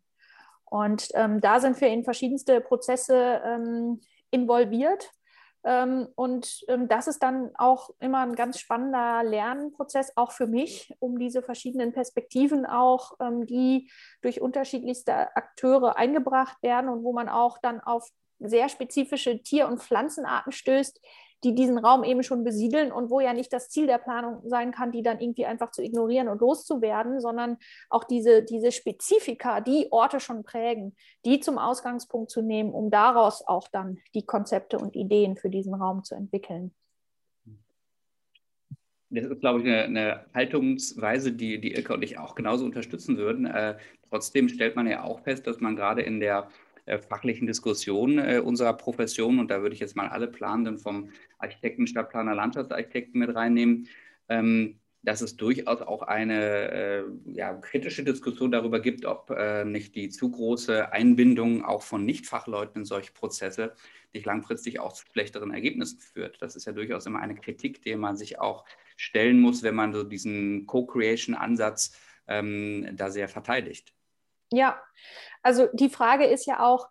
[0.63, 4.01] Und ähm, da sind wir in verschiedenste Prozesse ähm,
[4.31, 5.11] involviert
[5.67, 11.17] und ähm, das ist dann auch immer ein ganz spannender Lernprozess, auch für mich, um
[11.17, 13.89] diese verschiedenen Perspektiven auch, ähm, die
[14.21, 18.07] durch unterschiedlichste Akteure eingebracht werden und wo man auch dann auf
[18.37, 21.01] sehr spezifische Tier- und Pflanzenarten stößt,
[21.45, 24.71] die diesen Raum eben schon besiedeln und wo ja nicht das Ziel der Planung sein
[24.71, 27.57] kann, die dann irgendwie einfach zu ignorieren und loszuwerden, sondern
[27.89, 33.47] auch diese, diese Spezifika, die Orte schon prägen, die zum Ausgangspunkt zu nehmen, um daraus
[33.47, 36.73] auch dann die Konzepte und Ideen für diesen Raum zu entwickeln.
[39.11, 43.17] Das ist, glaube ich, eine, eine, Haltungsweise, die, die Ilka und ich auch genauso unterstützen
[43.17, 43.45] würden.
[43.45, 43.77] Äh,
[44.09, 46.49] trotzdem stellt man ja auch fest, dass man gerade in der
[47.09, 51.87] fachlichen Diskussion äh, unserer Profession, und da würde ich jetzt mal alle Planenden vom Architekten,
[51.87, 53.87] Stadtplaner, Landschaftsarchitekten mit reinnehmen,
[54.29, 59.95] ähm, dass es durchaus auch eine äh, ja, kritische Diskussion darüber gibt, ob äh, nicht
[59.95, 63.73] die zu große Einbindung auch von Nichtfachleuten in solche Prozesse
[64.13, 66.41] nicht langfristig auch zu schlechteren Ergebnissen führt.
[66.41, 68.65] Das ist ja durchaus immer eine Kritik, der man sich auch
[68.97, 71.95] stellen muss, wenn man so diesen Co-Creation-Ansatz
[72.27, 73.93] ähm, da sehr verteidigt.
[74.51, 74.79] Ja,
[75.41, 76.89] also die Frage ist ja auch,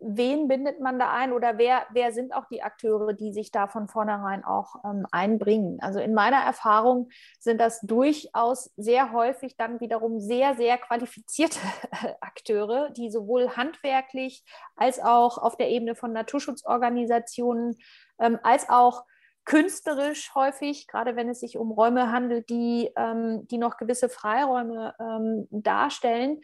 [0.00, 3.68] wen bindet man da ein oder wer, wer sind auch die Akteure, die sich da
[3.68, 5.78] von vornherein auch ähm, einbringen?
[5.80, 11.58] Also in meiner Erfahrung sind das durchaus sehr häufig dann wiederum sehr, sehr qualifizierte
[12.20, 14.42] Akteure, die sowohl handwerklich
[14.74, 17.76] als auch auf der Ebene von Naturschutzorganisationen
[18.18, 19.04] ähm, als auch
[19.44, 24.94] künstlerisch häufig, gerade wenn es sich um Räume handelt, die, ähm, die noch gewisse Freiräume
[25.00, 26.40] ähm, darstellen,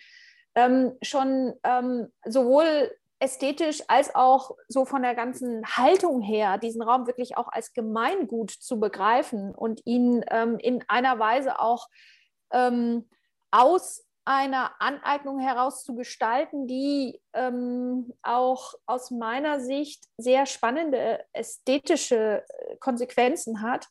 [0.57, 7.07] ähm, schon ähm, sowohl ästhetisch als auch so von der ganzen Haltung her, diesen Raum
[7.07, 11.89] wirklich auch als Gemeingut zu begreifen und ihn ähm, in einer Weise auch
[12.51, 13.09] ähm,
[13.51, 22.43] aus einer Aneignung heraus zu gestalten, die ähm, auch aus meiner Sicht sehr spannende ästhetische
[22.43, 23.87] äh, Konsequenzen hat,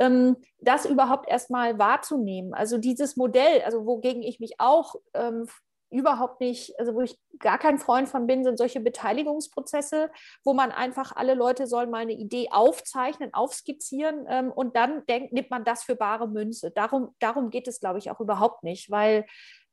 [0.00, 2.54] ähm, das überhaupt erstmal wahrzunehmen.
[2.54, 5.46] Also dieses Modell, also wogegen ich mich auch ähm,
[5.90, 10.10] überhaupt nicht, also wo ich gar kein Freund von bin, sind solche Beteiligungsprozesse,
[10.44, 15.32] wo man einfach alle Leute sollen mal eine Idee aufzeichnen, aufskizzieren ähm, und dann denkt,
[15.32, 16.70] nimmt man das für bare Münze.
[16.70, 19.24] Darum, darum geht es, glaube ich, auch überhaupt nicht, weil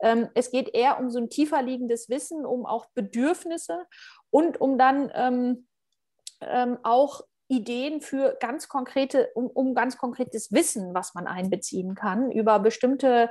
[0.01, 3.85] ähm, es geht eher um so ein tiefer liegendes Wissen, um auch Bedürfnisse
[4.29, 5.67] und um dann ähm,
[6.41, 12.31] ähm auch Ideen für ganz konkrete, um, um ganz konkretes Wissen, was man einbeziehen kann
[12.31, 13.29] über bestimmte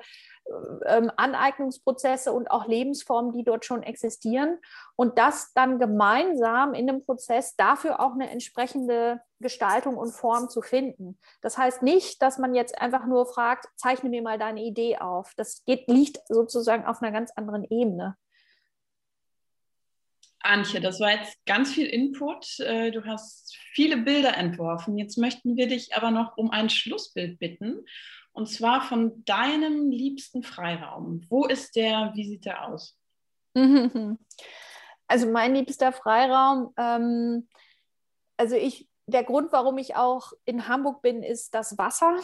[0.87, 4.59] ähm, Aneignungsprozesse und auch Lebensformen, die dort schon existieren.
[4.95, 10.63] Und das dann gemeinsam in dem Prozess dafür auch eine entsprechende Gestaltung und Form zu
[10.63, 11.19] finden.
[11.41, 15.33] Das heißt nicht, dass man jetzt einfach nur fragt, zeichne mir mal deine Idee auf.
[15.37, 18.17] Das geht, liegt sozusagen auf einer ganz anderen Ebene.
[20.45, 22.61] Antje, das war jetzt ganz viel Input.
[22.61, 24.99] Äh, du hast viele Bilder entworfen.
[24.99, 27.85] Jetzt möchten wir dich aber noch um ein Schlussbild bitten.
[28.33, 31.25] Und zwar von deinem liebsten Freiraum.
[31.29, 32.13] Wo ist der?
[32.15, 32.99] Wie sieht der aus?
[35.07, 37.47] Also mein liebster Freiraum, ähm,
[38.39, 42.19] also ich, der Grund, warum ich auch in Hamburg bin, ist das Wasser,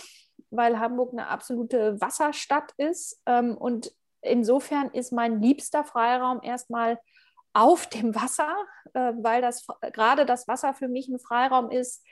[0.48, 3.20] weil Hamburg eine absolute Wasserstadt ist.
[3.26, 3.92] Ähm, und
[4.22, 6.98] insofern ist mein liebster Freiraum erstmal
[7.52, 8.54] auf dem Wasser,
[8.94, 12.04] äh, weil das gerade das Wasser für mich ein Freiraum ist,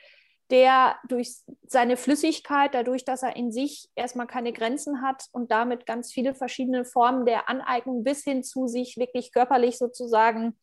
[0.51, 1.37] der durch
[1.67, 6.35] seine Flüssigkeit, dadurch, dass er in sich erstmal keine Grenzen hat und damit ganz viele
[6.35, 10.57] verschiedene Formen der Aneignung bis hin zu sich wirklich körperlich sozusagen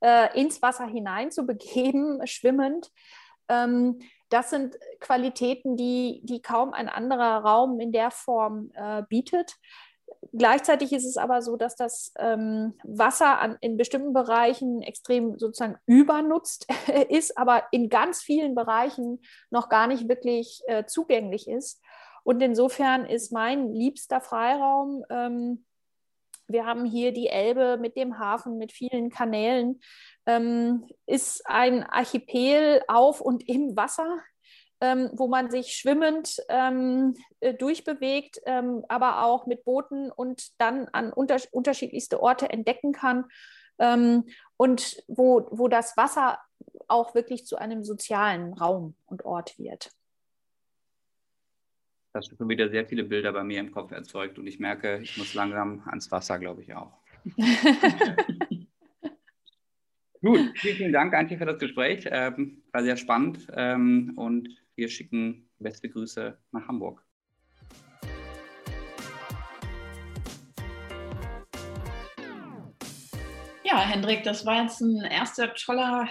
[0.00, 2.90] äh, ins Wasser hinein zu begeben, schwimmend.
[3.48, 3.98] Ähm,
[4.30, 9.54] das sind Qualitäten, die, die kaum ein anderer Raum in der Form äh, bietet.
[10.32, 15.76] Gleichzeitig ist es aber so, dass das ähm, Wasser an, in bestimmten Bereichen extrem sozusagen
[15.86, 16.66] übernutzt
[17.08, 19.20] ist, aber in ganz vielen Bereichen
[19.50, 21.82] noch gar nicht wirklich äh, zugänglich ist.
[22.24, 25.64] Und insofern ist mein liebster Freiraum, ähm,
[26.48, 29.80] wir haben hier die Elbe mit dem Hafen, mit vielen Kanälen,
[30.26, 34.18] ähm, ist ein Archipel auf und im Wasser
[34.80, 40.88] ähm, wo man sich schwimmend ähm, äh, durchbewegt, ähm, aber auch mit Booten und dann
[40.88, 43.24] an unter unterschiedlichste Orte entdecken kann
[43.78, 44.24] ähm,
[44.56, 46.38] und wo, wo das Wasser
[46.88, 49.90] auch wirklich zu einem sozialen Raum und Ort wird.
[52.12, 54.98] Das hast schon wieder sehr viele Bilder bei mir im Kopf erzeugt und ich merke,
[55.02, 56.92] ich muss langsam ans Wasser, glaube ich auch.
[60.22, 62.06] Gut, vielen, vielen Dank, Antje, für das Gespräch.
[62.10, 67.02] Ähm, war sehr spannend ähm, und wir schicken beste Grüße nach Hamburg.
[73.64, 76.08] Ja, Hendrik, das war jetzt ein erster toller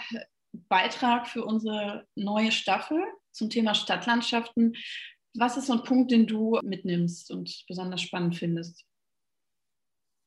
[0.69, 4.75] Beitrag für unsere neue Staffel zum Thema Stadtlandschaften.
[5.37, 8.85] Was ist so ein Punkt, den du mitnimmst und besonders spannend findest?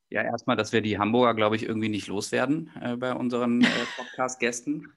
[0.09, 3.67] Ja, erstmal, dass wir die Hamburger, glaube ich, irgendwie nicht loswerden äh, bei unseren äh,
[3.97, 4.91] Podcast-Gästen.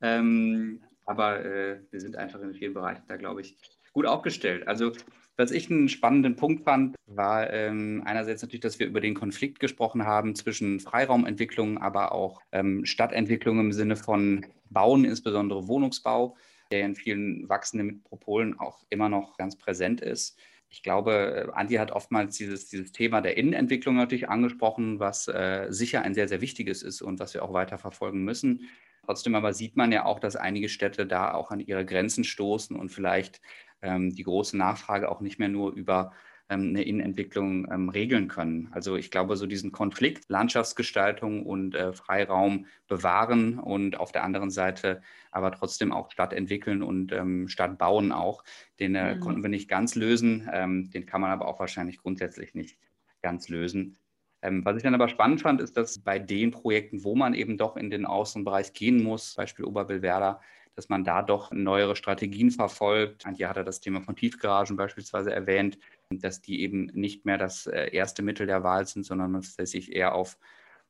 [0.00, 3.56] Ähm, aber äh, wir sind einfach in vielen Bereichen da, glaube ich,
[3.92, 4.68] gut aufgestellt.
[4.68, 4.92] Also
[5.36, 9.60] was ich einen spannenden Punkt fand, war ähm, einerseits natürlich, dass wir über den Konflikt
[9.60, 16.36] gesprochen haben zwischen Freiraumentwicklung, aber auch ähm, Stadtentwicklung im Sinne von Bauen, insbesondere Wohnungsbau,
[16.70, 20.38] der in vielen wachsenden Metropolen auch immer noch ganz präsent ist.
[20.68, 26.02] Ich glaube, Andi hat oftmals dieses, dieses Thema der Innenentwicklung natürlich angesprochen, was äh, sicher
[26.02, 28.68] ein sehr, sehr wichtiges ist und was wir auch weiter verfolgen müssen.
[29.04, 32.76] Trotzdem aber sieht man ja auch, dass einige Städte da auch an ihre Grenzen stoßen
[32.76, 33.40] und vielleicht
[33.80, 36.12] ähm, die große Nachfrage auch nicht mehr nur über
[36.48, 38.68] eine Innenentwicklung ähm, regeln können.
[38.70, 44.50] Also ich glaube, so diesen Konflikt Landschaftsgestaltung und äh, Freiraum bewahren und auf der anderen
[44.50, 48.44] Seite aber trotzdem auch Stadt entwickeln und ähm, Stadt bauen auch,
[48.78, 49.20] den äh, mhm.
[49.20, 50.48] konnten wir nicht ganz lösen.
[50.52, 52.78] Ähm, den kann man aber auch wahrscheinlich grundsätzlich nicht
[53.22, 53.98] ganz lösen.
[54.42, 57.58] Ähm, was ich dann aber spannend fand, ist, dass bei den Projekten, wo man eben
[57.58, 60.40] doch in den Außenbereich gehen muss, Beispiel Oberbillwerder,
[60.76, 63.26] dass man da doch neuere Strategien verfolgt.
[63.26, 65.78] Antje hatte das Thema von Tiefgaragen beispielsweise erwähnt,
[66.10, 69.70] dass die eben nicht mehr das äh, erste Mittel der Wahl sind, sondern dass es
[69.70, 70.38] sich eher auf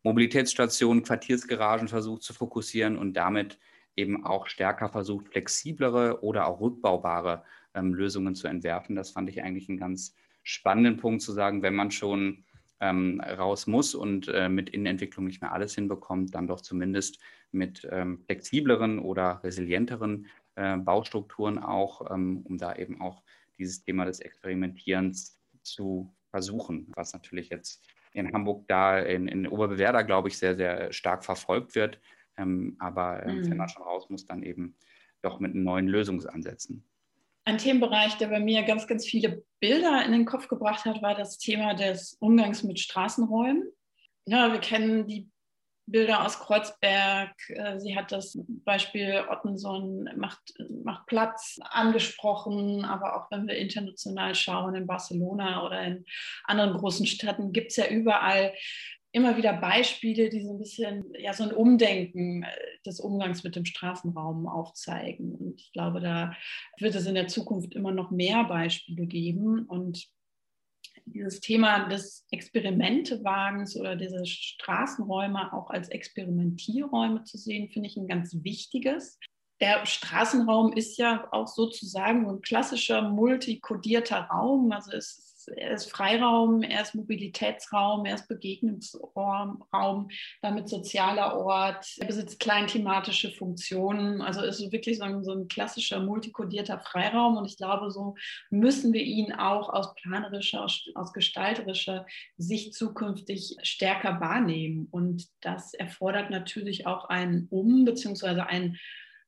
[0.02, 3.58] Mobilitätsstationen, Quartiersgaragen versucht zu fokussieren und damit
[3.96, 7.44] eben auch stärker versucht, flexiblere oder auch rückbaubare
[7.74, 8.94] ähm, Lösungen zu entwerfen.
[8.94, 12.44] Das fand ich eigentlich einen ganz spannenden Punkt zu sagen, wenn man schon
[12.78, 17.18] ähm, raus muss und äh, mit Innenentwicklung nicht mehr alles hinbekommt, dann doch zumindest
[17.52, 23.22] mit ähm, flexibleren oder resilienteren äh, Baustrukturen auch, ähm, um da eben auch
[23.58, 30.04] dieses Thema des Experimentierens zu versuchen, was natürlich jetzt in Hamburg da in, in Oberbewerder,
[30.04, 32.00] glaube ich, sehr, sehr stark verfolgt wird.
[32.38, 33.50] Ähm, aber äh, mhm.
[33.50, 34.76] wenn man schon raus muss, dann eben
[35.22, 36.84] doch mit neuen Lösungsansätzen.
[37.44, 41.14] Ein Themenbereich, der bei mir ganz, ganz viele Bilder in den Kopf gebracht hat, war
[41.14, 43.70] das Thema des Umgangs mit Straßenräumen.
[44.26, 45.30] Ja, wir kennen die
[45.86, 47.32] Bilder aus Kreuzberg.
[47.48, 54.34] Äh, sie hat das Beispiel Ottenson macht, macht Platz angesprochen, aber auch wenn wir international
[54.34, 56.04] schauen, in Barcelona oder in
[56.44, 58.52] anderen großen Städten, gibt es ja überall
[59.12, 62.48] immer wieder Beispiele, die so ein bisschen ja, so ein Umdenken äh,
[62.84, 65.34] des Umgangs mit dem Straßenraum aufzeigen.
[65.34, 66.34] Und ich glaube, da
[66.78, 69.64] wird es in der Zukunft immer noch mehr Beispiele geben.
[69.64, 70.06] Und
[71.06, 78.08] dieses Thema des Experimentewagens oder diese Straßenräume auch als Experimentierräume zu sehen, finde ich ein
[78.08, 79.18] ganz wichtiges.
[79.60, 84.70] Der Straßenraum ist ja auch sozusagen ein klassischer multikodierter Raum.
[84.72, 85.25] Also es
[85.56, 90.08] er ist Freiraum, er ist Mobilitätsraum, er ist Begegnungsraum,
[90.42, 96.00] damit sozialer Ort, er besitzt kleinthematische Funktionen, also ist wirklich so ein, so ein klassischer
[96.00, 97.36] multikodierter Freiraum.
[97.36, 98.14] Und ich glaube, so
[98.50, 104.88] müssen wir ihn auch aus planerischer, aus, aus gestalterischer Sicht zukünftig stärker wahrnehmen.
[104.90, 108.40] Und das erfordert natürlich auch ein Um- bzw.
[108.40, 108.78] ein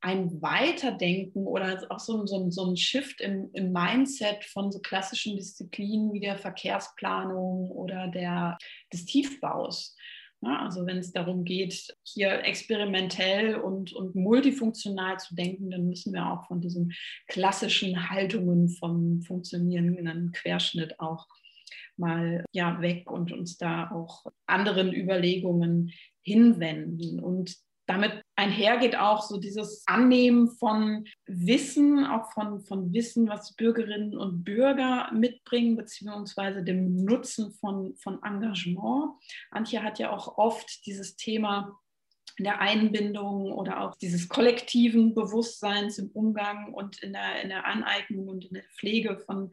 [0.01, 5.37] ein Weiterdenken oder auch so, so, so ein Shift im, im, Mindset von so klassischen
[5.37, 8.59] Disziplinen wie der Verkehrsplanung oder der,
[8.93, 9.97] des Tiefbaus.
[10.41, 16.13] Ja, also wenn es darum geht, hier experimentell und, und multifunktional zu denken, dann müssen
[16.13, 16.93] wir auch von diesen
[17.27, 21.27] klassischen Haltungen vom funktionierenden Querschnitt auch
[21.97, 25.93] mal ja, weg und uns da auch anderen Überlegungen
[26.23, 27.19] hinwenden.
[27.19, 34.17] Und damit einhergeht auch so dieses Annehmen von Wissen, auch von, von Wissen, was Bürgerinnen
[34.17, 39.11] und Bürger mitbringen, beziehungsweise dem Nutzen von, von Engagement.
[39.51, 41.77] Antje hat ja auch oft dieses Thema
[42.45, 48.29] der Einbindung oder auch dieses kollektiven Bewusstseins im Umgang und in der, in der Aneignung
[48.29, 49.51] und in der Pflege von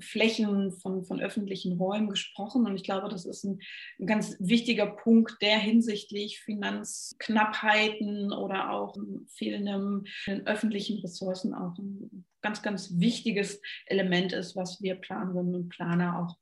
[0.00, 2.64] Flächen, von, von öffentlichen Räumen gesprochen.
[2.66, 3.60] Und ich glaube, das ist ein,
[4.00, 8.96] ein ganz wichtiger Punkt, der hinsichtlich Finanzknappheiten oder auch
[9.28, 10.06] fehlenden
[10.46, 16.38] öffentlichen Ressourcen auch ein ganz, ganz wichtiges Element ist, was wir Planerinnen und Planer auch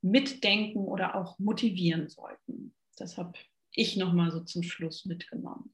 [0.00, 2.74] mitdenken oder auch motivieren sollten.
[2.96, 3.32] Das habe
[3.74, 5.72] ich nochmal so zum Schluss mitgenommen.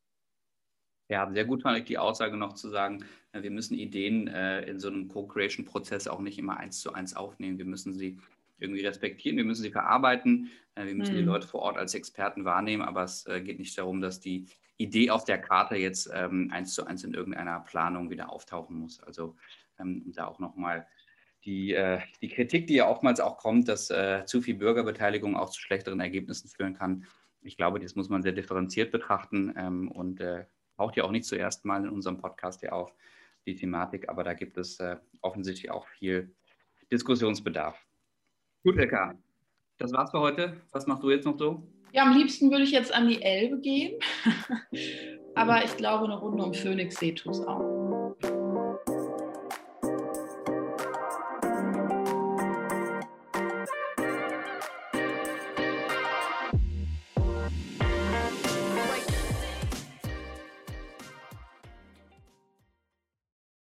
[1.11, 4.63] Ja, sehr gut fand ich die Aussage noch zu sagen, äh, wir müssen Ideen äh,
[4.63, 7.59] in so einem Co-Creation-Prozess auch nicht immer eins zu eins aufnehmen.
[7.59, 8.19] Wir müssen sie
[8.59, 11.21] irgendwie respektieren, wir müssen sie verarbeiten, äh, wir müssen hm.
[11.21, 14.47] die Leute vor Ort als Experten wahrnehmen, aber es äh, geht nicht darum, dass die
[14.77, 19.01] Idee auf der Karte jetzt ähm, eins zu eins in irgendeiner Planung wieder auftauchen muss.
[19.01, 19.37] Also
[19.79, 20.87] ähm, da auch nochmal
[21.45, 25.51] die, äh, die Kritik, die ja oftmals auch kommt, dass äh, zu viel Bürgerbeteiligung auch
[25.51, 27.07] zu schlechteren Ergebnissen führen kann.
[27.43, 30.21] Ich glaube, das muss man sehr differenziert betrachten ähm, und
[30.77, 32.93] taucht ja auch nicht zuerst mal in unserem Podcast ja auf,
[33.49, 36.35] die Thematik, aber da gibt es äh, offensichtlich auch viel
[36.93, 37.77] Diskussionsbedarf.
[38.63, 39.15] Gut, Elka,
[39.79, 40.61] das war's für heute.
[40.71, 41.67] Was machst du jetzt noch so?
[41.93, 43.99] Ja, am liebsten würde ich jetzt an die Elbe gehen,
[45.35, 47.88] aber ich glaube, eine Runde um Phoenixsee tut es auch.